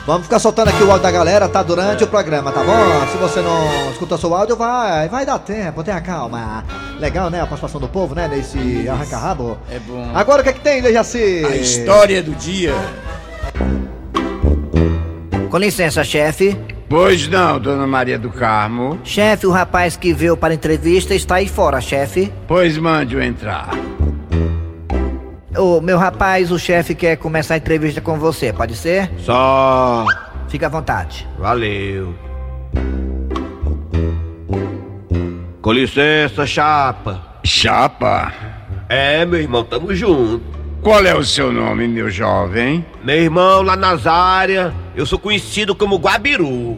Vamos 0.06 0.22
ficar 0.24 0.38
soltando 0.40 0.68
aqui 0.68 0.82
o 0.82 0.90
áudio 0.90 1.02
da 1.02 1.10
galera, 1.10 1.48
tá? 1.48 1.62
Durante 1.62 2.02
o 2.02 2.06
programa, 2.08 2.50
tá 2.50 2.62
bom? 2.64 3.06
Se 3.12 3.16
você 3.18 3.40
não 3.40 3.90
escuta 3.92 4.18
seu 4.18 4.34
áudio, 4.34 4.56
vai, 4.56 5.08
vai 5.08 5.24
dar 5.24 5.38
tempo, 5.38 5.84
tenha 5.84 6.00
calma. 6.00 6.64
Legal, 7.00 7.30
né? 7.30 7.38
A 7.40 7.46
participação 7.46 7.80
do 7.80 7.88
povo, 7.88 8.14
né? 8.14 8.28
Nesse 8.28 8.86
arranca-rabo. 8.88 9.58
É 9.70 9.78
bom. 9.78 10.10
Agora 10.14 10.42
o 10.42 10.44
que 10.44 10.50
é 10.50 10.52
que 10.52 10.60
tem, 10.60 10.82
Dejaci? 10.82 11.44
A 11.46 11.56
história 11.56 12.22
do 12.22 12.32
dia. 12.32 12.74
Com 15.48 15.56
licença, 15.56 16.04
chefe. 16.04 16.56
Pois 16.88 17.26
não, 17.26 17.58
dona 17.58 17.86
Maria 17.86 18.18
do 18.18 18.30
Carmo. 18.30 18.98
Chefe, 19.02 19.46
o 19.46 19.50
rapaz 19.50 19.96
que 19.96 20.12
veio 20.12 20.36
para 20.36 20.52
a 20.52 20.54
entrevista 20.54 21.14
está 21.14 21.36
aí 21.36 21.48
fora, 21.48 21.80
chefe. 21.80 22.30
Pois 22.46 22.76
mande-o 22.76 23.22
entrar. 23.22 23.70
Ô, 25.56 25.80
meu 25.80 25.98
rapaz, 25.98 26.52
o 26.52 26.58
chefe 26.58 26.94
quer 26.94 27.16
começar 27.16 27.54
a 27.54 27.56
entrevista 27.56 28.00
com 28.00 28.18
você, 28.18 28.52
pode 28.52 28.76
ser? 28.76 29.10
Só. 29.18 30.04
Fica 30.48 30.66
à 30.66 30.68
vontade. 30.68 31.26
Valeu. 31.38 32.14
Com 35.70 35.74
licença, 35.74 36.44
chapa. 36.48 37.22
Chapa? 37.44 38.32
É, 38.88 39.24
meu 39.24 39.38
irmão, 39.38 39.62
tamo 39.62 39.94
junto. 39.94 40.42
Qual 40.82 41.06
é 41.06 41.14
o 41.14 41.22
seu 41.22 41.52
nome, 41.52 41.86
meu 41.86 42.10
jovem? 42.10 42.84
Meu 43.04 43.14
irmão, 43.14 43.62
lá 43.62 43.76
nas 43.76 44.04
áreas, 44.04 44.72
eu 44.96 45.06
sou 45.06 45.16
conhecido 45.16 45.72
como 45.72 45.94
Guabiru. 45.94 46.76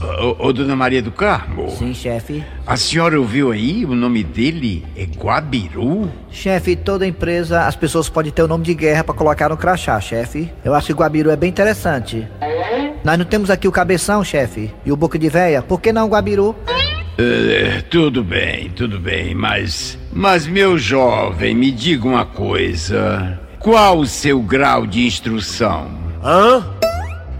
Ô, 0.00 0.46
ô, 0.46 0.52
dona 0.52 0.76
Maria 0.76 1.02
do 1.02 1.10
Carmo. 1.10 1.70
Sim, 1.70 1.92
chefe. 1.92 2.44
A 2.64 2.76
senhora 2.76 3.18
ouviu 3.18 3.50
aí? 3.50 3.84
O 3.84 3.96
nome 3.96 4.22
dele 4.22 4.86
é 4.96 5.02
Guabiru? 5.02 6.08
Chefe, 6.30 6.76
toda 6.76 7.04
empresa, 7.04 7.66
as 7.66 7.74
pessoas 7.74 8.08
podem 8.08 8.30
ter 8.30 8.44
o 8.44 8.48
nome 8.48 8.62
de 8.62 8.74
guerra 8.74 9.02
pra 9.02 9.12
colocar 9.12 9.48
no 9.48 9.56
crachá, 9.56 10.00
chefe. 10.00 10.48
Eu 10.64 10.72
acho 10.72 10.86
que 10.86 10.92
o 10.92 10.96
Guabiru 10.96 11.30
é 11.32 11.36
bem 11.36 11.50
interessante. 11.50 12.28
Nós 13.02 13.18
não 13.18 13.24
temos 13.24 13.50
aqui 13.50 13.66
o 13.66 13.72
cabeção, 13.72 14.22
chefe, 14.22 14.72
e 14.86 14.92
o 14.92 14.96
boca 14.96 15.18
de 15.18 15.28
véia. 15.28 15.62
Por 15.62 15.80
que 15.80 15.92
não 15.92 16.08
Guabiru? 16.08 16.54
É, 17.20 17.82
tudo 17.90 18.22
bem, 18.22 18.70
tudo 18.70 19.00
bem, 19.00 19.34
mas. 19.34 19.98
Mas, 20.12 20.46
meu 20.46 20.78
jovem, 20.78 21.52
me 21.52 21.72
diga 21.72 22.06
uma 22.06 22.24
coisa. 22.24 23.40
Qual 23.58 23.98
o 23.98 24.06
seu 24.06 24.40
grau 24.40 24.86
de 24.86 25.04
instrução? 25.04 25.90
Hã? 26.22 26.64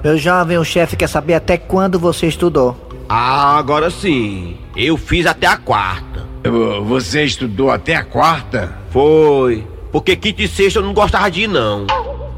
Meu 0.03 0.19
jovem, 0.19 0.59
o 0.59 0.65
chefe 0.65 0.97
quer 0.97 1.07
saber 1.07 1.35
até 1.35 1.57
quando 1.57 1.97
você 1.97 2.27
estudou. 2.27 2.77
Ah, 3.09 3.57
agora 3.57 3.89
sim. 3.89 4.57
Eu 4.77 4.97
fiz 4.97 5.27
até 5.27 5.47
a 5.47 5.57
quarta. 5.57 6.27
Ô, 6.45 6.83
Você 6.83 7.23
estudou 7.25 7.71
até 7.71 7.95
a 7.95 8.05
quarta? 8.05 8.77
Foi. 8.91 9.65
Porque 9.93 10.17
quinta 10.17 10.43
e 10.43 10.49
sexta 10.49 10.81
eu 10.81 10.83
não 10.85 10.93
gostava 10.93 11.31
de 11.31 11.43
ir, 11.43 11.49
não. 11.49 11.87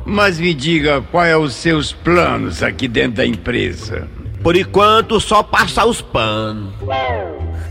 Mas 0.05 0.39
me 0.39 0.53
diga, 0.53 1.03
qual 1.11 1.25
é 1.25 1.37
os 1.37 1.55
seus 1.55 1.91
planos 1.93 2.63
aqui 2.63 2.87
dentro 2.87 3.13
da 3.17 3.27
empresa? 3.27 4.09
Por 4.43 4.57
enquanto, 4.57 5.21
só 5.21 5.43
passar 5.43 5.85
os 5.85 6.01
panos. 6.01 6.73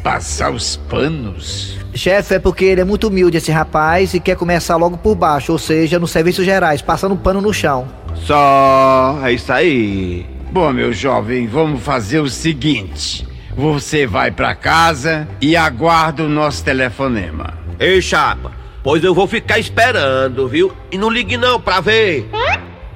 Passar 0.04 0.52
os 0.52 0.76
panos? 0.76 1.78
Chefe, 1.96 2.36
é 2.36 2.40
porque 2.40 2.66
ele 2.66 2.82
é 2.82 2.84
muito 2.84 3.08
humilde, 3.08 3.38
esse 3.38 3.52
rapaz, 3.52 4.14
e 4.14 4.20
quer 4.20 4.36
começar 4.36 4.76
logo 4.76 4.96
por 4.98 5.16
baixo, 5.16 5.52
ou 5.52 5.58
seja, 5.58 5.98
nos 5.98 6.12
serviços 6.12 6.46
gerais, 6.46 6.82
passando 6.82 7.16
pano 7.16 7.42
no 7.42 7.54
chão. 7.54 7.88
Só. 8.16 9.20
É 9.24 9.32
isso 9.32 9.52
aí. 9.52 10.26
Bom, 10.52 10.72
meu 10.72 10.94
jovem, 10.94 11.48
vamos 11.48 11.82
fazer 11.82 12.20
o 12.20 12.30
seguinte. 12.30 13.28
Você 13.56 14.06
vai 14.06 14.32
pra 14.32 14.54
casa 14.56 15.28
e 15.42 15.56
aguarda 15.56 16.24
o 16.24 16.30
nosso 16.30 16.64
telefonema. 16.64 17.56
Ei, 17.80 18.02
chapa, 18.02 18.52
pois 18.84 19.04
eu 19.04 19.14
vou 19.14 19.28
ficar 19.28 19.58
esperando, 19.58 20.48
viu? 20.48 20.72
E 20.92 20.98
não 20.98 21.10
ligue 21.10 21.36
não 21.36 21.60
pra 21.60 21.82
ver. 21.82 22.30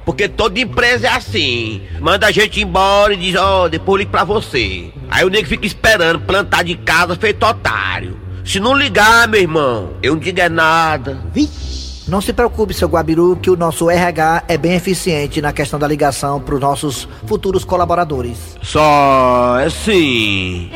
Porque 0.04 0.28
toda 0.28 0.60
empresa 0.60 1.06
é 1.06 1.10
assim. 1.10 1.82
Manda 2.00 2.26
a 2.26 2.30
gente 2.30 2.60
embora 2.60 3.14
e 3.14 3.16
diz, 3.16 3.34
ó, 3.36 3.68
depois 3.68 4.00
ligo 4.00 4.10
pra 4.10 4.24
você. 4.24 4.90
Aí 5.08 5.24
o 5.24 5.30
nego 5.30 5.48
fica 5.48 5.66
esperando, 5.66 6.20
plantar 6.20 6.62
de 6.62 6.74
casa 6.76 7.16
feito 7.16 7.44
otário. 7.44 8.18
Se 8.44 8.60
não 8.60 8.74
ligar, 8.74 9.26
meu 9.26 9.40
irmão, 9.40 9.94
eu 10.02 10.12
não 10.14 10.20
digo 10.20 10.38
é 10.40 10.48
nada. 10.48 11.18
Não 12.06 12.20
se 12.20 12.34
preocupe, 12.34 12.74
seu 12.74 12.86
Guabiru, 12.86 13.36
que 13.40 13.48
o 13.48 13.56
nosso 13.56 13.88
RH 13.88 14.44
é 14.46 14.58
bem 14.58 14.74
eficiente 14.74 15.40
na 15.40 15.52
questão 15.54 15.78
da 15.78 15.88
ligação 15.88 16.38
para 16.38 16.54
os 16.54 16.60
nossos 16.60 17.08
futuros 17.26 17.64
colaboradores. 17.64 18.58
Só 18.62 19.58
é 19.58 19.64
assim. 19.64 20.70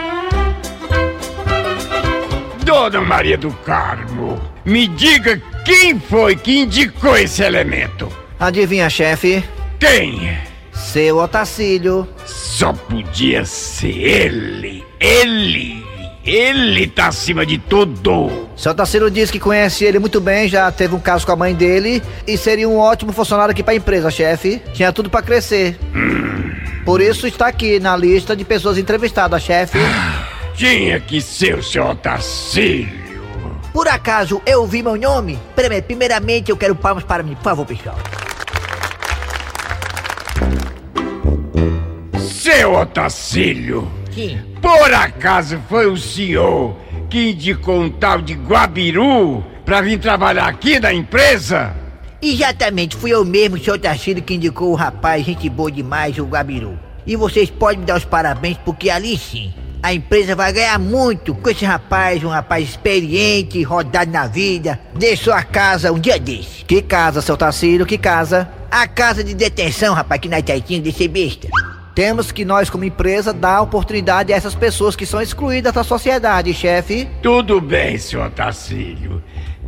Dona 2.64 3.02
Maria 3.02 3.36
do 3.36 3.50
Carmo, 3.64 4.40
me 4.64 4.88
diga 4.88 5.40
quem 5.64 6.00
foi 6.00 6.36
que 6.36 6.60
indicou 6.60 7.16
esse 7.16 7.42
elemento? 7.42 8.08
Adivinha, 8.38 8.88
chefe? 8.88 9.42
Quem? 9.80 10.38
Seu 10.72 11.18
Otacílio. 11.18 12.08
Só 12.24 12.72
podia 12.72 13.44
ser 13.44 13.96
ele. 13.96 14.84
Ele. 15.00 15.84
Ele 16.24 16.86
tá 16.86 17.08
acima 17.08 17.44
de 17.44 17.58
tudo. 17.58 18.48
Seu 18.54 18.70
Otacílio 18.72 19.10
disse 19.10 19.32
que 19.32 19.40
conhece 19.40 19.84
ele 19.84 19.98
muito 19.98 20.20
bem, 20.20 20.46
já 20.46 20.70
teve 20.70 20.94
um 20.94 21.00
caso 21.00 21.26
com 21.26 21.32
a 21.32 21.36
mãe 21.36 21.54
dele 21.54 22.02
e 22.26 22.36
seria 22.36 22.68
um 22.68 22.78
ótimo 22.78 23.12
funcionário 23.12 23.50
aqui 23.50 23.62
pra 23.62 23.74
empresa, 23.74 24.10
chefe. 24.10 24.62
Tinha 24.72 24.92
tudo 24.92 25.10
pra 25.10 25.22
crescer. 25.22 25.76
Por 26.84 27.00
isso 27.00 27.26
está 27.26 27.48
aqui 27.48 27.80
na 27.80 27.96
lista 27.96 28.36
de 28.36 28.44
pessoas 28.44 28.78
entrevistadas, 28.78 29.42
chefe. 29.42 29.78
Tinha 30.54 31.00
que 31.00 31.20
ser 31.20 31.58
o 31.58 31.62
seu 31.62 31.86
Otacílio. 31.86 32.88
Por 33.72 33.88
acaso 33.88 34.40
eu 34.46 34.60
ouvi 34.60 34.82
meu 34.82 34.96
nome? 34.96 35.38
Primeiramente 35.86 36.50
eu 36.50 36.56
quero 36.56 36.74
palmas 36.74 37.04
para 37.04 37.22
mim, 37.22 37.34
por 37.34 37.42
favor, 37.44 37.66
pessoal. 37.66 37.96
Seu 42.58 42.74
Otacílio. 42.74 43.88
Sim. 44.12 44.36
Por 44.60 44.92
acaso 44.92 45.60
foi 45.68 45.86
o 45.86 45.96
senhor 45.96 46.74
que 47.08 47.30
indicou 47.30 47.80
um 47.80 47.88
tal 47.88 48.20
de 48.20 48.34
Guabiru 48.34 49.44
pra 49.64 49.80
vir 49.80 50.00
trabalhar 50.00 50.48
aqui 50.48 50.80
na 50.80 50.92
empresa? 50.92 51.72
Exatamente, 52.20 52.96
fui 52.96 53.12
eu 53.12 53.24
mesmo, 53.24 53.62
seu 53.62 53.78
Tarcílio, 53.78 54.24
que 54.24 54.34
indicou 54.34 54.72
o 54.72 54.74
rapaz, 54.74 55.24
gente 55.24 55.48
boa 55.48 55.70
demais, 55.70 56.18
o 56.18 56.26
Gabiru. 56.26 56.76
E 57.06 57.14
vocês 57.14 57.48
podem 57.48 57.78
me 57.78 57.86
dar 57.86 57.96
os 57.96 58.04
parabéns, 58.04 58.58
porque 58.64 58.90
ali 58.90 59.16
sim, 59.16 59.54
a 59.80 59.94
empresa 59.94 60.34
vai 60.34 60.52
ganhar 60.52 60.80
muito 60.80 61.36
com 61.36 61.50
esse 61.50 61.64
rapaz, 61.64 62.24
um 62.24 62.28
rapaz 62.28 62.68
experiente, 62.68 63.62
rodado 63.62 64.10
na 64.10 64.26
vida, 64.26 64.80
deixou 64.96 65.32
a 65.32 65.44
casa 65.44 65.92
um 65.92 66.00
dia 66.00 66.18
desse. 66.18 66.64
Que 66.64 66.82
casa, 66.82 67.22
seu 67.22 67.36
Tarcílio, 67.36 67.86
que 67.86 67.96
casa? 67.96 68.50
A 68.68 68.88
casa 68.88 69.22
de 69.22 69.32
detenção, 69.32 69.94
rapaz, 69.94 70.20
que 70.20 70.28
nós 70.28 70.42
tá 70.42 70.58
tinha 70.58 70.80
de 70.80 70.90
ser 70.90 71.06
besta. 71.06 71.48
Temos 71.98 72.30
que 72.30 72.44
nós, 72.44 72.70
como 72.70 72.84
empresa, 72.84 73.32
dar 73.32 73.60
oportunidade 73.60 74.32
a 74.32 74.36
essas 74.36 74.54
pessoas 74.54 74.94
que 74.94 75.04
são 75.04 75.20
excluídas 75.20 75.72
da 75.72 75.82
sociedade, 75.82 76.54
chefe. 76.54 77.08
Tudo 77.20 77.60
bem, 77.60 77.98
senhor 77.98 78.28
Otacílio. 78.28 79.20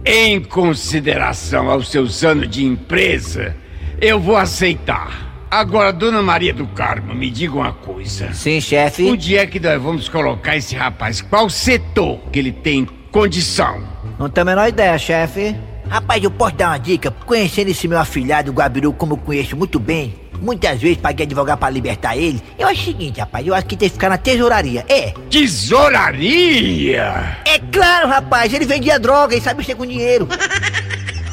Em 0.06 0.40
consideração 0.40 1.68
aos 1.68 1.90
seus 1.90 2.22
anos 2.22 2.48
de 2.48 2.64
empresa, 2.64 3.56
eu 4.00 4.20
vou 4.20 4.36
aceitar. 4.36 5.44
Agora, 5.50 5.92
dona 5.92 6.22
Maria 6.22 6.54
do 6.54 6.68
Carmo, 6.68 7.12
me 7.16 7.28
diga 7.30 7.56
uma 7.56 7.72
coisa. 7.72 8.32
Sim, 8.32 8.60
chefe. 8.60 9.10
Onde 9.10 9.36
é 9.36 9.44
que 9.44 9.58
nós 9.58 9.82
vamos 9.82 10.08
colocar 10.08 10.56
esse 10.56 10.76
rapaz? 10.76 11.20
Qual 11.20 11.50
setor 11.50 12.20
que 12.30 12.38
ele 12.38 12.52
tem 12.52 12.86
condição? 13.10 13.82
Não 14.20 14.30
tenho 14.30 14.46
a 14.46 14.50
menor 14.50 14.68
ideia, 14.68 14.96
chefe. 14.96 15.56
Rapaz, 15.90 16.22
eu 16.22 16.30
posso 16.30 16.54
dar 16.54 16.68
uma 16.68 16.78
dica? 16.78 17.10
Conhecendo 17.10 17.68
esse 17.68 17.88
meu 17.88 17.98
afilhado, 17.98 18.52
o 18.52 18.54
Gabiru, 18.54 18.92
como 18.92 19.14
eu 19.14 19.16
conheço 19.16 19.56
muito 19.56 19.80
bem, 19.80 20.14
muitas 20.40 20.80
vezes 20.80 20.98
paguei 20.98 21.26
advogado 21.26 21.58
pra 21.58 21.68
libertar 21.68 22.16
ele. 22.16 22.40
Eu 22.56 22.68
acho 22.68 22.82
o 22.82 22.84
seguinte, 22.84 23.18
rapaz, 23.18 23.44
eu 23.44 23.52
acho 23.52 23.66
que 23.66 23.76
tem 23.76 23.88
que 23.88 23.94
ficar 23.94 24.08
na 24.08 24.16
tesouraria. 24.16 24.86
É. 24.88 25.12
Tesouraria? 25.28 27.38
É 27.44 27.58
claro, 27.58 28.06
rapaz, 28.06 28.54
ele 28.54 28.66
vendia 28.66 29.00
droga 29.00 29.34
e 29.34 29.40
sabe 29.40 29.58
mexer 29.58 29.74
com 29.74 29.84
dinheiro. 29.84 30.28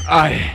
Ai, 0.08 0.50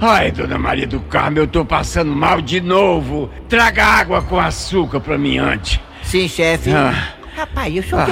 ai, 0.00 0.30
dona 0.30 0.56
Maria 0.56 0.86
do 0.86 1.00
Carmo, 1.00 1.38
eu 1.38 1.48
tô 1.48 1.64
passando 1.64 2.14
mal 2.14 2.40
de 2.40 2.60
novo. 2.60 3.28
Traga 3.48 3.84
água 3.84 4.22
com 4.22 4.38
açúcar 4.38 5.00
pra 5.00 5.18
mim 5.18 5.38
antes. 5.38 5.80
Sim, 6.04 6.28
chefe. 6.28 6.70
Ah. 6.70 7.14
Rapaz, 7.36 7.74
eu 7.74 7.82
sou 7.82 7.98
Ah. 7.98 8.06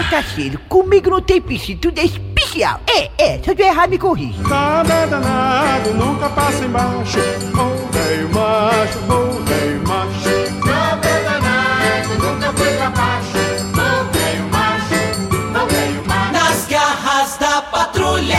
Comigo 0.68 1.10
não 1.10 1.20
tem 1.20 1.40
piscina, 1.40 1.78
tudo 1.80 1.98
é 1.98 2.04
especial. 2.48 2.80
É, 2.86 3.10
é, 3.18 3.38
se 3.38 3.50
eu 3.50 3.54
tiver 3.54 3.68
errado, 3.68 3.90
me 3.90 3.98
corrija. 3.98 4.42
Nada 4.42 4.94
é 4.94 5.06
danado, 5.06 5.94
nunca 5.94 6.28
passa 6.30 6.64
embaixo. 6.64 7.18
Ô 7.18 7.92
velho 7.92 8.28
macho, 8.32 8.98
ô 9.08 9.44
velho 9.44 9.86
macho. 9.86 10.66
Nada 10.66 11.08
é 11.08 11.22
danado, 11.24 12.14
nunca 12.18 12.52
foi 12.52 12.76
pra 12.76 12.90
baixo. 12.90 13.38
Ô 13.72 14.12
velho 14.12 14.48
macho, 14.50 15.62
ô 15.62 15.66
velho 15.66 16.06
macho. 16.06 16.32
Nas 16.32 16.66
garras 16.66 17.36
da 17.36 17.62
patrulha. 17.62 18.38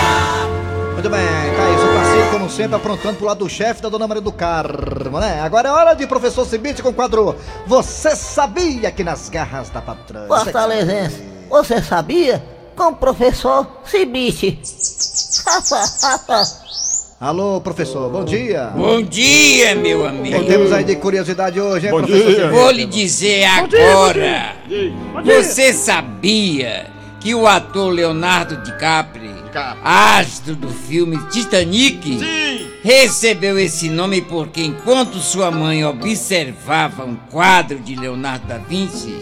Muito 0.94 1.10
bem, 1.10 1.20
tá 1.22 1.64
aí, 1.64 1.78
seu 1.78 1.94
parceiro, 1.94 2.32
como 2.32 2.50
sempre, 2.50 2.76
aprontando 2.76 3.16
pro 3.16 3.26
lado 3.26 3.38
do 3.38 3.50
chefe 3.50 3.82
da 3.82 3.88
Dona 3.88 4.06
Maria 4.06 4.22
do 4.22 4.34
Carmo, 4.34 5.20
né? 5.20 5.40
Agora 5.42 5.70
é 5.70 5.72
hora 5.72 5.94
de 5.94 6.06
professor 6.06 6.46
Cibite 6.46 6.84
com 6.84 6.90
o 6.90 6.94
quadro 6.94 7.38
Você 7.66 8.14
Sabia 8.18 8.92
que 8.92 9.02
nas 9.02 9.30
garras 9.30 9.70
da 9.70 9.82
patrulha. 9.82 10.28
Fortalezense, 10.28 11.24
você 11.50 11.82
sabia? 11.82 12.59
Com 12.80 12.92
o 12.92 12.96
professor 12.96 13.68
Cibite. 13.84 14.58
Alô, 17.20 17.60
professor, 17.60 18.10
bom 18.10 18.24
dia. 18.24 18.68
Bom 18.68 19.02
dia, 19.02 19.76
meu 19.76 20.06
amigo. 20.06 20.38
O 20.38 20.40
que 20.40 20.48
temos 20.48 20.72
aí 20.72 20.86
de 20.86 20.96
curiosidade 20.96 21.60
hoje, 21.60 21.88
hein, 21.88 21.92
Bom 21.92 21.98
professor 21.98 22.32
dia. 22.34 22.50
Vou 22.50 22.72
lhe 22.72 22.86
dizer 22.86 23.46
Bom 23.60 23.68
dia, 23.68 23.80
bom 23.82 23.90
agora. 23.98 24.56
Você 25.26 25.74
sabia 25.74 26.90
que 27.20 27.36
o 27.36 27.46
ator 27.46 27.92
Leonardo 27.92 28.56
DiCaprio, 28.64 29.30
astro 29.84 30.56
do 30.56 30.70
filme 30.70 31.18
Titanic, 31.30 32.22
recebeu 32.82 33.60
esse 33.60 33.90
nome 33.90 34.22
porque 34.22 34.64
enquanto 34.64 35.20
sua 35.20 35.52
mãe 35.52 35.84
observava 35.84 37.04
um 37.04 37.18
quadro 37.30 37.78
de 37.80 37.98
Leonardo 37.98 38.48
da 38.48 38.58
Vinci, 38.58 39.20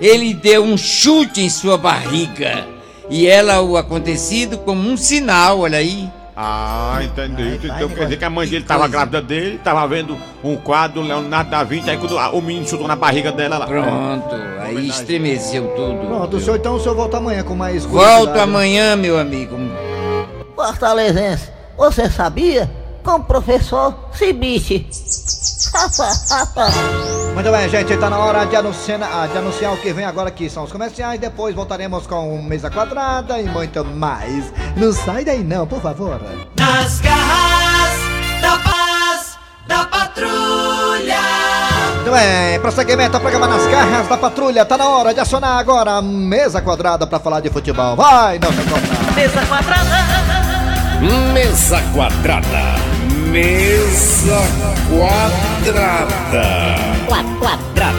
ele 0.00 0.34
deu 0.34 0.64
um 0.64 0.76
chute 0.76 1.42
em 1.42 1.48
sua 1.48 1.78
barriga 1.78 2.76
e 3.10 3.26
ela 3.26 3.60
o 3.60 3.76
acontecido 3.76 4.58
como 4.58 4.88
um 4.88 4.96
sinal, 4.96 5.60
olha 5.60 5.78
aí. 5.78 6.08
Ah, 6.40 7.00
entendi. 7.02 7.58
então 7.64 7.88
quer 7.88 8.04
dizer 8.04 8.16
que 8.16 8.24
a 8.24 8.30
mãe 8.30 8.46
dele 8.46 8.64
tava 8.64 8.86
grávida 8.86 9.20
dele, 9.20 9.58
tava 9.58 9.84
vendo 9.88 10.16
um 10.44 10.54
quadro 10.54 11.02
do 11.02 11.08
Leonardo 11.08 11.50
da 11.50 11.64
Vinci, 11.64 11.90
aí 11.90 11.96
quando 11.96 12.16
o 12.16 12.40
menino 12.40 12.64
chutou 12.64 12.86
na 12.86 12.94
barriga 12.94 13.32
dela 13.32 13.58
lá. 13.58 13.66
Pronto, 13.66 14.36
aí 14.60 14.88
estremeceu 14.88 15.66
tudo. 15.74 16.06
Pronto, 16.06 16.36
o 16.36 16.40
senhor 16.40 16.56
então 16.56 16.76
o 16.76 16.80
senhor 16.80 16.94
volta 16.94 17.16
amanhã 17.16 17.42
com 17.42 17.56
mais 17.56 17.84
Volto 17.84 18.38
amanhã, 18.38 18.94
meu 18.94 19.18
amigo. 19.18 19.56
Fortalezense, 20.54 21.50
você 21.76 22.08
sabia? 22.08 22.70
Com 23.02 23.16
o 23.16 23.24
professor 23.24 24.08
Cibite. 24.12 24.86
Muito 27.38 27.52
bem, 27.52 27.68
gente, 27.68 27.96
tá 27.96 28.10
na 28.10 28.18
hora 28.18 28.44
de 28.46 28.56
anunciar, 28.56 29.00
ah, 29.00 29.28
de 29.28 29.38
anunciar 29.38 29.72
o 29.72 29.76
que 29.76 29.92
vem 29.92 30.04
agora 30.04 30.28
aqui. 30.28 30.50
São 30.50 30.64
os 30.64 30.72
comerciais, 30.72 31.20
depois 31.20 31.54
voltaremos 31.54 32.04
com 32.04 32.42
mesa 32.42 32.68
quadrada 32.68 33.40
e 33.40 33.44
muito 33.44 33.84
mais. 33.84 34.52
Não 34.76 34.92
sai 34.92 35.24
daí 35.24 35.44
não, 35.44 35.64
por 35.64 35.80
favor. 35.80 36.20
Nas 36.58 36.98
garras 36.98 38.42
da 38.42 38.58
paz 38.58 39.38
da 39.68 39.84
patrulha. 39.84 41.20
Muito 41.94 42.10
bem, 42.10 42.58
prosseguimento 42.58 43.16
ao 43.16 43.20
programa 43.20 43.46
Nas 43.46 43.66
Garras 43.68 44.08
da 44.08 44.16
Patrulha. 44.16 44.64
Tá 44.64 44.76
na 44.76 44.88
hora 44.88 45.14
de 45.14 45.20
acionar 45.20 45.58
agora 45.58 45.92
a 45.92 46.02
mesa 46.02 46.60
quadrada 46.60 47.06
pra 47.06 47.20
falar 47.20 47.38
de 47.38 47.50
futebol. 47.50 47.94
Vai, 47.94 48.40
não 48.40 48.50
se. 48.50 49.14
Mesa 49.14 49.46
quadrada. 49.46 50.07
Mesa 51.00 51.80
quadrada. 51.94 52.74
Mesa 53.30 54.40
quadrada. 54.90 56.74
Quadrada. 57.06 57.94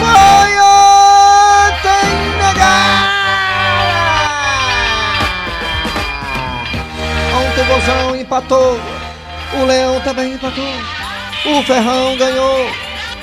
Foi 0.00 0.50
ontem 0.58 2.10
Ontem 7.32 7.62
o 7.62 7.64
Bozão 7.66 8.16
empatou. 8.16 8.80
O 9.52 9.64
Leão 9.66 10.00
também 10.00 10.32
empatou. 10.32 10.74
O 11.46 11.62
Ferrão 11.62 12.16
ganhou. 12.16 12.66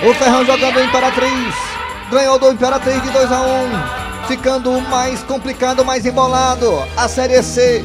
O 0.04 0.14
Ferrão 0.14 0.46
jogando 0.46 0.80
a 0.80 0.84
Imperatriz. 0.84 1.71
Ganhou 2.12 2.38
do 2.38 2.52
Imperatriz 2.52 3.02
de 3.02 3.10
2 3.10 3.32
a 3.32 3.42
1 3.42 4.28
Ficando 4.28 4.80
mais 4.82 5.24
complicado, 5.24 5.84
mais 5.86 6.06
embolado. 6.06 6.84
A 6.98 7.08
Série 7.08 7.42
C. 7.42 7.84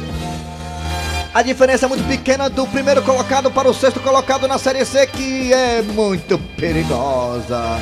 A 1.33 1.41
diferença 1.41 1.85
é 1.85 1.89
muito 1.89 2.05
pequena 2.07 2.49
do 2.49 2.67
primeiro 2.67 3.01
colocado 3.03 3.49
para 3.49 3.69
o 3.69 3.73
sexto 3.73 3.99
colocado 4.01 4.47
na 4.47 4.57
Série 4.57 4.83
C, 4.85 5.07
que 5.07 5.53
é 5.53 5.81
muito 5.81 6.37
perigosa. 6.57 7.79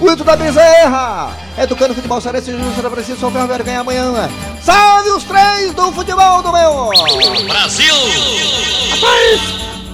O 0.00 0.06
Hilton 0.08 0.24
da 0.24 0.36
Bezerra! 0.36 1.30
Educando 1.58 1.94
futebol 1.94 2.20
cearense, 2.20 2.50
Júnior 2.50 2.74
será 2.74 2.90
preciso 2.90 3.20
só 3.20 3.28
o 3.28 3.30
Ferroviário 3.30 3.64
ganhar 3.64 3.80
amanhã. 3.80 4.28
Salve 4.62 5.10
os 5.10 5.24
três 5.24 5.72
do 5.74 5.92
futebol 5.92 6.42
do 6.42 6.52
meu! 6.52 6.90
Brasil! 7.46 7.94
Rapaz, 8.90 9.40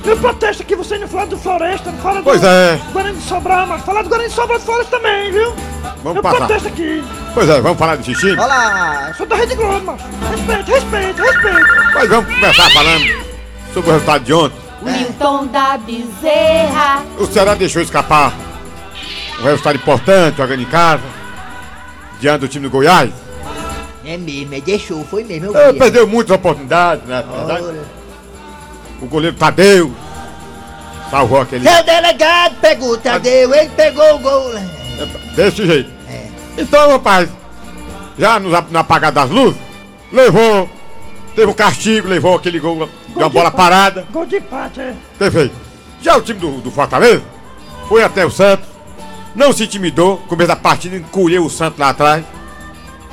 eu 0.04 0.16
protesto 0.16 0.62
aqui 0.62 0.74
você 0.74 0.98
não 0.98 1.08
fala 1.08 1.26
do 1.26 1.36
Floresta, 1.38 1.90
não 1.90 1.98
fala 1.98 2.22
Pois 2.22 2.40
do 2.40 2.46
é. 2.46 2.80
Guarani 2.92 3.18
de 3.18 3.28
Sobral, 3.28 3.66
mas 3.66 3.82
fala 3.82 4.02
do 4.02 4.08
Guarani 4.08 4.28
de 4.30 4.34
Sobral 4.34 4.58
do 4.58 4.64
Floresta 4.64 4.96
também, 4.96 5.32
viu? 5.32 5.54
Vamos 6.02 6.16
eu 6.16 6.22
passar. 6.22 6.38
protesto 6.38 6.68
aqui. 6.68 7.04
Pois 7.34 7.48
é, 7.48 7.60
vamos 7.60 7.78
falar 7.78 7.96
de 7.96 8.04
xixi? 8.04 8.30
Olha 8.32 8.46
lá! 8.46 9.08
Eu 9.08 9.14
sou 9.14 9.26
da 9.26 9.36
Rede 9.36 9.54
Globo, 9.54 9.84
macho. 9.86 10.04
Respeito, 10.30 10.70
respeito, 10.70 11.22
respeito. 11.22 11.68
Mas 11.94 12.08
vamos 12.08 12.34
começar 12.34 12.70
falando 12.70 13.24
sobre 13.74 13.90
o 13.90 13.92
resultado 13.92 14.24
de 14.24 14.32
ontem. 14.32 14.56
Wilton 14.82 15.46
da 15.48 15.76
Bezerra. 15.78 17.02
O 17.18 17.26
Ceará 17.26 17.54
deixou 17.54 17.82
escapar 17.82 18.32
um 19.40 19.44
resultado 19.44 19.76
importante, 19.76 20.38
jogando 20.38 20.62
em 20.62 20.66
casa, 20.66 21.02
diante 22.18 22.40
do 22.40 22.48
time 22.48 22.66
do 22.66 22.70
Goiás. 22.70 23.10
É 24.04 24.16
mesmo, 24.16 24.54
é 24.54 24.60
deixou, 24.60 25.04
foi 25.04 25.22
mesmo. 25.22 25.46
Eu 25.48 25.56
É, 25.56 25.72
perdeu 25.74 26.06
muitas 26.06 26.34
oportunidades, 26.34 27.04
né? 27.06 27.22
O 29.02 29.06
goleiro 29.06 29.36
Tadeu 29.36 29.94
salvou 31.10 31.42
aquele. 31.42 31.68
Seu 31.68 31.82
delegado 31.84 32.54
pegou 32.60 32.92
o 32.92 32.98
Tadeu, 32.98 33.54
ele 33.54 33.70
pegou 33.70 34.14
o 34.14 34.18
gol. 34.18 34.52
Desse 35.34 35.66
jeito. 35.66 35.90
É. 36.08 36.26
Então, 36.58 36.90
rapaz, 36.90 37.28
já 38.18 38.38
no, 38.38 38.50
no 38.50 38.78
apagar 38.78 39.12
das 39.12 39.30
luzes, 39.30 39.58
levou, 40.12 40.68
teve 41.34 41.50
um 41.50 41.54
castigo, 41.54 42.08
levou 42.08 42.36
aquele 42.36 42.58
gol 42.58 42.88
de 43.08 43.18
uma 43.18 43.28
bola 43.28 43.50
parada. 43.50 44.06
Gol 44.12 44.26
de 44.26 44.36
empate, 44.36 44.80
é. 44.80 44.94
Perfeito. 45.18 45.54
Já 46.02 46.16
o 46.16 46.22
time 46.22 46.38
do, 46.38 46.60
do 46.60 46.70
Fortaleza 46.70 47.22
foi 47.88 48.02
até 48.02 48.24
o 48.24 48.30
Santos, 48.30 48.66
não 49.34 49.52
se 49.52 49.64
intimidou, 49.64 50.18
começo 50.28 50.48
da 50.48 50.56
partida, 50.56 50.96
encolheu 50.96 51.44
o 51.44 51.50
Santos 51.50 51.78
lá 51.78 51.90
atrás. 51.90 52.24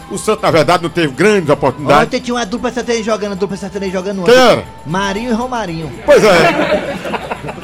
O 0.09 0.17
Santos, 0.17 0.41
na 0.41 0.51
verdade, 0.51 0.83
não 0.83 0.89
teve 0.89 1.11
grandes 1.13 1.49
oportunidades. 1.49 2.05
Ontem 2.07 2.21
tinha 2.21 2.35
uma 2.35 2.45
dupla 2.45 2.71
sertaneja 2.71 3.03
jogando, 3.03 3.35
dupla 3.35 3.57
sertaneja 3.57 3.91
jogando 3.91 4.23
Quem 4.23 4.33
ontem. 4.33 4.51
era? 4.51 4.63
Marinho 4.85 5.31
e 5.31 5.33
Romarinho. 5.33 5.91
Pois 6.05 6.23
é. 6.23 6.95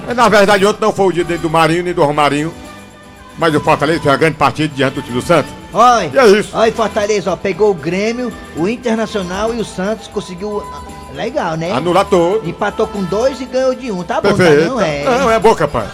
Mas, 0.05 0.15
na 0.17 0.27
verdade, 0.27 0.65
ontem 0.65 0.81
não 0.81 0.91
foi 0.91 1.07
o 1.07 1.11
dia 1.13 1.23
nem 1.23 1.37
do 1.37 1.49
Marinho 1.49 1.83
nem 1.83 1.93
do 1.93 2.03
Romarinho. 2.03 2.53
Mas 3.37 3.53
o 3.55 3.59
Fortaleza 3.59 3.99
fez 3.99 4.11
uma 4.11 4.17
grande 4.17 4.37
partida 4.37 4.73
diante 4.75 4.93
do 4.95 5.01
time 5.01 5.19
do 5.19 5.25
Santos. 5.25 5.51
Olha, 5.73 6.11
E 6.13 6.17
é 6.17 6.27
isso. 6.39 6.55
olha 6.55 6.71
Fortaleza, 6.71 7.31
ó, 7.31 7.35
pegou 7.35 7.71
o 7.71 7.73
Grêmio, 7.73 8.31
o 8.55 8.67
Internacional 8.67 9.53
e 9.53 9.59
o 9.59 9.65
Santos 9.65 10.07
conseguiu. 10.07 10.61
ah, 10.71 10.81
Legal, 11.15 11.55
né? 11.55 11.71
Anular 11.71 12.05
todo. 12.05 12.47
Empatou 12.47 12.87
com 12.87 13.03
dois 13.03 13.39
e 13.39 13.45
ganhou 13.45 13.75
de 13.75 13.91
um. 13.91 14.01
Tá 14.03 14.19
bom, 14.19 14.33
Perfeito. 14.33 14.63
tá 14.63 14.69
não? 14.69 14.81
É. 14.81 15.03
Não, 15.03 15.29
é 15.31 15.39
boca, 15.39 15.67
pai. 15.67 15.87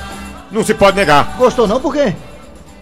Não 0.52 0.64
se 0.64 0.74
pode 0.74 0.96
negar. 0.96 1.36
Gostou 1.38 1.68
não? 1.68 1.80
Por 1.82 1.94
quê? 1.94 2.14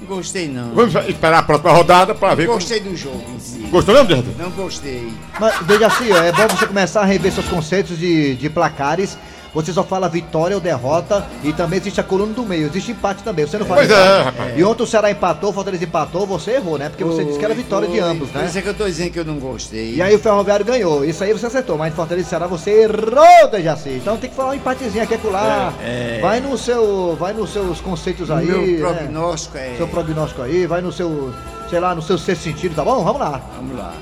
Gostei 0.08 0.48
não. 0.48 0.70
Vamos 0.76 0.94
esperar 1.08 1.40
a 1.40 1.44
próxima 1.44 1.72
rodada 1.72 2.14
pra 2.14 2.36
ver. 2.36 2.46
como- 2.46 2.60
Gostei 2.60 2.80
do 2.80 2.96
jogo 2.96 3.22
em 3.36 3.40
si. 3.40 3.60
Gostou 3.72 3.94
mesmo, 3.96 4.08
Dedo? 4.10 4.36
Não 4.38 4.52
gostei. 4.52 5.12
Mas, 5.40 5.56
veja 5.64 5.88
assim, 5.88 6.12
ó, 6.12 6.18
é 6.18 6.32
bom 6.32 6.48
você 6.48 6.68
começar 6.68 7.02
a 7.02 7.06
rever 7.06 7.32
seus 7.32 7.48
conceitos 7.48 7.98
de, 7.98 8.36
de 8.36 8.50
placares. 8.50 9.18
Você 9.58 9.74
só 9.74 9.84
fala 9.84 10.08
vitória 10.08 10.56
ou 10.56 10.62
derrota 10.62 11.26
e 11.44 11.52
também 11.52 11.80
existe 11.80 12.00
a 12.00 12.04
coluna 12.04 12.32
do 12.32 12.44
meio, 12.46 12.68
existe 12.68 12.92
empate 12.92 13.24
também. 13.24 13.44
Você 13.44 13.58
não 13.58 13.66
fala 13.66 13.80
Pois 13.82 13.90
é, 13.90 14.22
rapaz. 14.22 14.54
E 14.56 14.64
ontem 14.64 14.84
o 14.84 14.86
Ceará 14.86 15.10
empatou, 15.10 15.50
o 15.50 15.54
Fortaleza 15.54 15.84
empatou, 15.84 16.28
você 16.28 16.52
errou, 16.52 16.78
né? 16.78 16.90
Porque 16.90 17.04
você 17.04 17.26
disse 17.26 17.40
que 17.40 17.44
era 17.44 17.56
vitória 17.56 17.88
de 17.88 18.00
Foi. 18.00 18.08
ambos, 18.08 18.30
Por 18.30 18.40
né? 18.40 18.46
isso 18.48 18.56
é 18.60 18.62
que 18.62 18.70
eu 18.70 18.76
tô 18.76 18.86
dizendo 18.86 19.10
que 19.10 19.20
eu 19.20 19.26
não 19.26 19.40
gostei. 19.40 19.96
E 19.96 20.02
aí 20.02 20.14
o 20.14 20.20
Ferroviário 20.20 20.64
ganhou. 20.64 21.04
Isso 21.04 21.24
aí 21.24 21.34
você 21.34 21.48
acertou, 21.48 21.76
mas 21.76 21.92
Fortaleza 21.96 22.28
e 22.28 22.30
Ceará 22.30 22.46
você 22.46 22.84
errou, 22.84 23.50
Dejaci. 23.52 23.90
Então 23.90 24.16
tem 24.16 24.30
que 24.30 24.36
falar 24.36 24.52
um 24.52 24.54
empatezinho 24.54 25.04
aqui 25.04 25.16
acolá. 25.16 25.74
É, 25.82 26.18
é. 26.18 26.22
Vai 26.22 26.40
no 26.40 26.56
seu. 26.56 27.16
Vai 27.20 27.34
nos 27.34 27.52
seus 27.52 27.82
conceitos 27.82 28.30
aí. 28.30 28.46
meu 28.46 28.62
né? 28.62 28.78
prognóstico 28.78 29.58
é- 29.58 29.74
Seu 29.76 29.88
prognóstico 29.88 30.44
aí, 30.44 30.68
vai 30.68 30.82
no 30.82 30.92
seu. 30.92 31.34
Sei 31.68 31.80
lá, 31.80 31.96
no 31.96 32.02
seu 32.04 32.20
sexto 32.20 32.44
sentido, 32.44 32.76
tá 32.76 32.86
bom? 32.86 33.04
Vamos 33.04 33.20
lá. 33.20 33.42
Vamos 33.58 33.76
lá. 33.76 33.94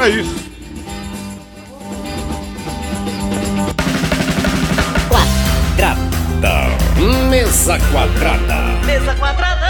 É 0.00 0.08
isso. 0.08 0.51
Mesa 7.02 7.78
quadrada. 7.90 8.86
Mesa 8.86 9.12
quadrada. 9.16 9.66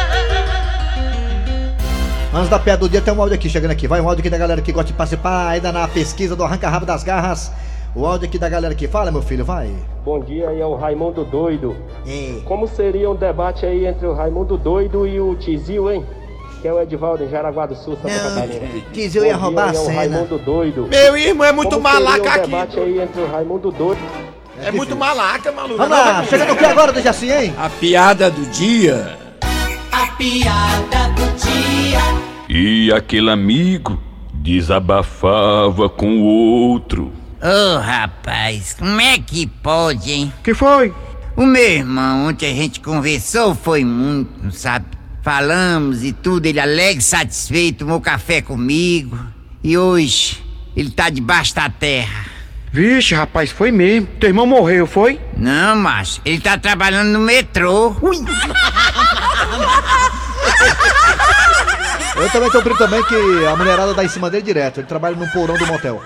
Antes 2.35 2.51
da 2.51 2.59
piada 2.59 2.81
do 2.81 2.91
dia, 2.91 3.01
tem 3.01 3.15
um 3.15 3.21
áudio 3.23 3.37
aqui 3.37 3.49
chegando 3.49 3.71
aqui. 3.71 3.89
Vai 3.89 4.03
um 4.03 4.07
áudio 4.07 4.21
aqui 4.21 4.29
da 4.29 4.37
galera 4.37 4.61
que 4.61 4.71
gosta 4.71 4.89
de 4.89 4.93
participar 4.93 5.49
ainda 5.49 5.73
na 5.73 5.89
pesquisa 5.89 6.37
do 6.37 6.45
Arranca 6.45 6.69
Rabo 6.69 6.85
das 6.85 7.03
Garras. 7.03 7.51
O 7.97 8.05
áudio 8.05 8.29
aqui 8.29 8.39
da 8.39 8.51
galera 8.51 8.75
que 8.75 8.87
fala, 8.87 9.11
meu 9.11 9.23
filho, 9.23 9.47
vai. 9.47 9.71
Bom 10.05 10.21
dia, 10.21 10.51
aí 10.51 10.61
é 10.61 10.67
o 10.67 10.75
Raimundo 10.75 11.25
Doido. 11.25 11.75
É. 12.07 12.41
Como 12.45 12.69
seria 12.69 13.11
um 13.11 13.15
debate 13.17 13.65
aí 13.65 13.87
entre 13.87 14.07
o 14.07 14.13
Raimundo 14.13 14.59
Doido 14.59 15.07
e 15.07 15.19
o 15.19 15.35
Tizil, 15.37 15.91
hein? 15.91 16.05
Que 16.61 16.69
é 16.69 16.73
o 16.73 16.81
Edivaldo 16.83 17.25
em 17.25 17.31
Jaraguá 17.31 17.65
do 17.65 17.75
Sul, 17.75 17.97
Santa 18.03 18.15
Não, 18.15 18.35
Catarina. 18.35 18.69
Tizil 18.93 19.25
ia 19.25 19.37
roubar 19.37 19.71
a 19.71 19.75
é 19.75 19.79
o 19.79 19.85
cena. 19.85 19.95
Raimundo 19.95 20.39
Doido. 20.39 20.87
Meu 20.87 21.17
irmão, 21.17 21.47
é 21.47 21.53
muito 21.53 21.71
Como 21.71 21.83
malaca 21.83 22.13
seria 22.13 22.31
um 22.31 22.35
aqui. 22.35 22.41
debate 22.51 22.79
aí 22.79 23.01
entre 23.01 23.21
o 23.23 23.27
Raimundo 23.27 23.71
Doido. 23.71 24.22
É 24.65 24.71
muito 24.71 24.97
malaca, 24.97 25.51
maluco. 25.51 25.77
Vamos 25.77 25.99
lá, 25.99 26.25
chegando 26.25 26.53
o 26.53 26.57
que 26.57 26.65
agora, 26.65 26.93
Dejaci, 26.93 27.31
hein? 27.31 27.53
A 27.59 27.69
piada 27.69 28.31
do 28.31 28.47
dia. 28.47 29.19
A 29.91 30.07
piada 30.13 31.09
do 31.17 31.27
dia. 31.37 32.01
E 32.49 32.93
aquele 32.93 33.31
amigo 33.31 34.01
desabafava 34.33 35.89
com 35.89 36.21
o 36.21 36.25
outro. 36.25 37.13
Ô 37.43 37.79
rapaz, 37.79 38.75
como 38.79 39.01
é 39.01 39.19
que 39.19 39.49
pode, 39.49 40.13
hein? 40.13 40.33
Que 40.45 40.55
foi? 40.55 40.95
O 41.37 41.45
meu 41.45 41.63
irmão, 41.63 42.29
ontem 42.29 42.53
a 42.53 42.55
gente 42.55 42.79
conversou, 42.79 43.55
foi 43.55 43.85
muito, 43.85 44.53
sabe? 44.53 44.87
Falamos 45.23 46.05
e 46.05 46.13
tudo, 46.13 46.47
ele 46.47 46.61
alegre, 46.61 47.03
satisfeito, 47.03 47.81
tomou 47.81 48.01
café 48.01 48.41
comigo. 48.43 49.19
E 49.65 49.77
hoje, 49.77 50.43
ele 50.77 50.91
tá 50.91 51.11
debaixo 51.11 51.55
da 51.55 51.69
terra. 51.69 52.32
Vixe, 52.73 53.15
rapaz, 53.15 53.51
foi 53.51 53.71
mesmo. 53.71 54.07
Teu 54.19 54.31
irmão 54.31 54.47
morreu, 54.47 54.87
foi? 54.87 55.21
Não, 55.37 55.77
macho, 55.77 56.23
ele 56.25 56.41
tá 56.41 56.57
trabalhando 56.57 57.09
no 57.09 57.19
metrô. 57.19 57.95
Ui. 58.01 58.17
Eu 62.17 62.31
também 62.31 62.51
tô 62.51 62.63
brincando 62.63 62.91
também 62.91 63.05
que 63.05 63.47
a 63.47 63.57
mulherada 63.57 63.93
dá 63.93 64.05
em 64.05 64.09
cima 64.09 64.31
dele 64.31 64.43
direto. 64.45 64.81
Ele 64.81 64.87
trabalha 64.87 65.17
no 65.17 65.29
porão 65.29 65.57
do 65.57 65.67
motel. 65.67 66.03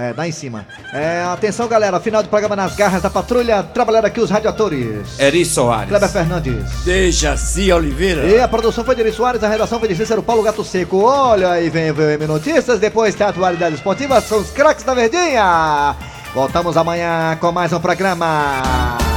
É, 0.00 0.14
dá 0.14 0.26
em 0.26 0.32
cima. 0.32 0.66
É, 0.94 1.22
atenção, 1.24 1.68
galera. 1.68 2.00
Final 2.00 2.22
do 2.22 2.30
programa 2.30 2.56
nas 2.56 2.74
garras 2.74 3.02
da 3.02 3.10
patrulha. 3.10 3.62
Trabalharam 3.62 4.06
aqui 4.06 4.18
os 4.18 4.30
radiadores. 4.30 5.20
Eri 5.20 5.44
Soares. 5.44 5.90
Kleber 5.90 6.08
Fernandes. 6.08 6.84
Dejaci 6.84 7.70
Oliveira. 7.70 8.24
E 8.24 8.40
a 8.40 8.48
produção 8.48 8.82
foi 8.82 8.94
de 8.94 9.02
Eri 9.02 9.12
Soares, 9.12 9.44
a 9.44 9.48
redação 9.48 9.78
foi 9.78 9.88
de 9.88 9.94
Cícero 9.94 10.22
Paulo 10.22 10.42
Gato 10.42 10.64
Seco. 10.64 11.02
Olha 11.02 11.50
aí, 11.50 11.68
vem 11.68 11.90
o 11.90 11.94
VM 11.94 12.26
Notícias, 12.26 12.80
depois 12.80 13.14
tem 13.14 13.26
a 13.26 13.30
atualidade 13.30 13.74
esportiva, 13.74 14.20
são 14.22 14.38
os 14.38 14.50
craques 14.50 14.84
da 14.84 14.94
Verdinha. 14.94 15.94
Voltamos 16.32 16.78
amanhã 16.78 17.36
com 17.38 17.52
mais 17.52 17.70
um 17.70 17.80
programa. 17.80 19.09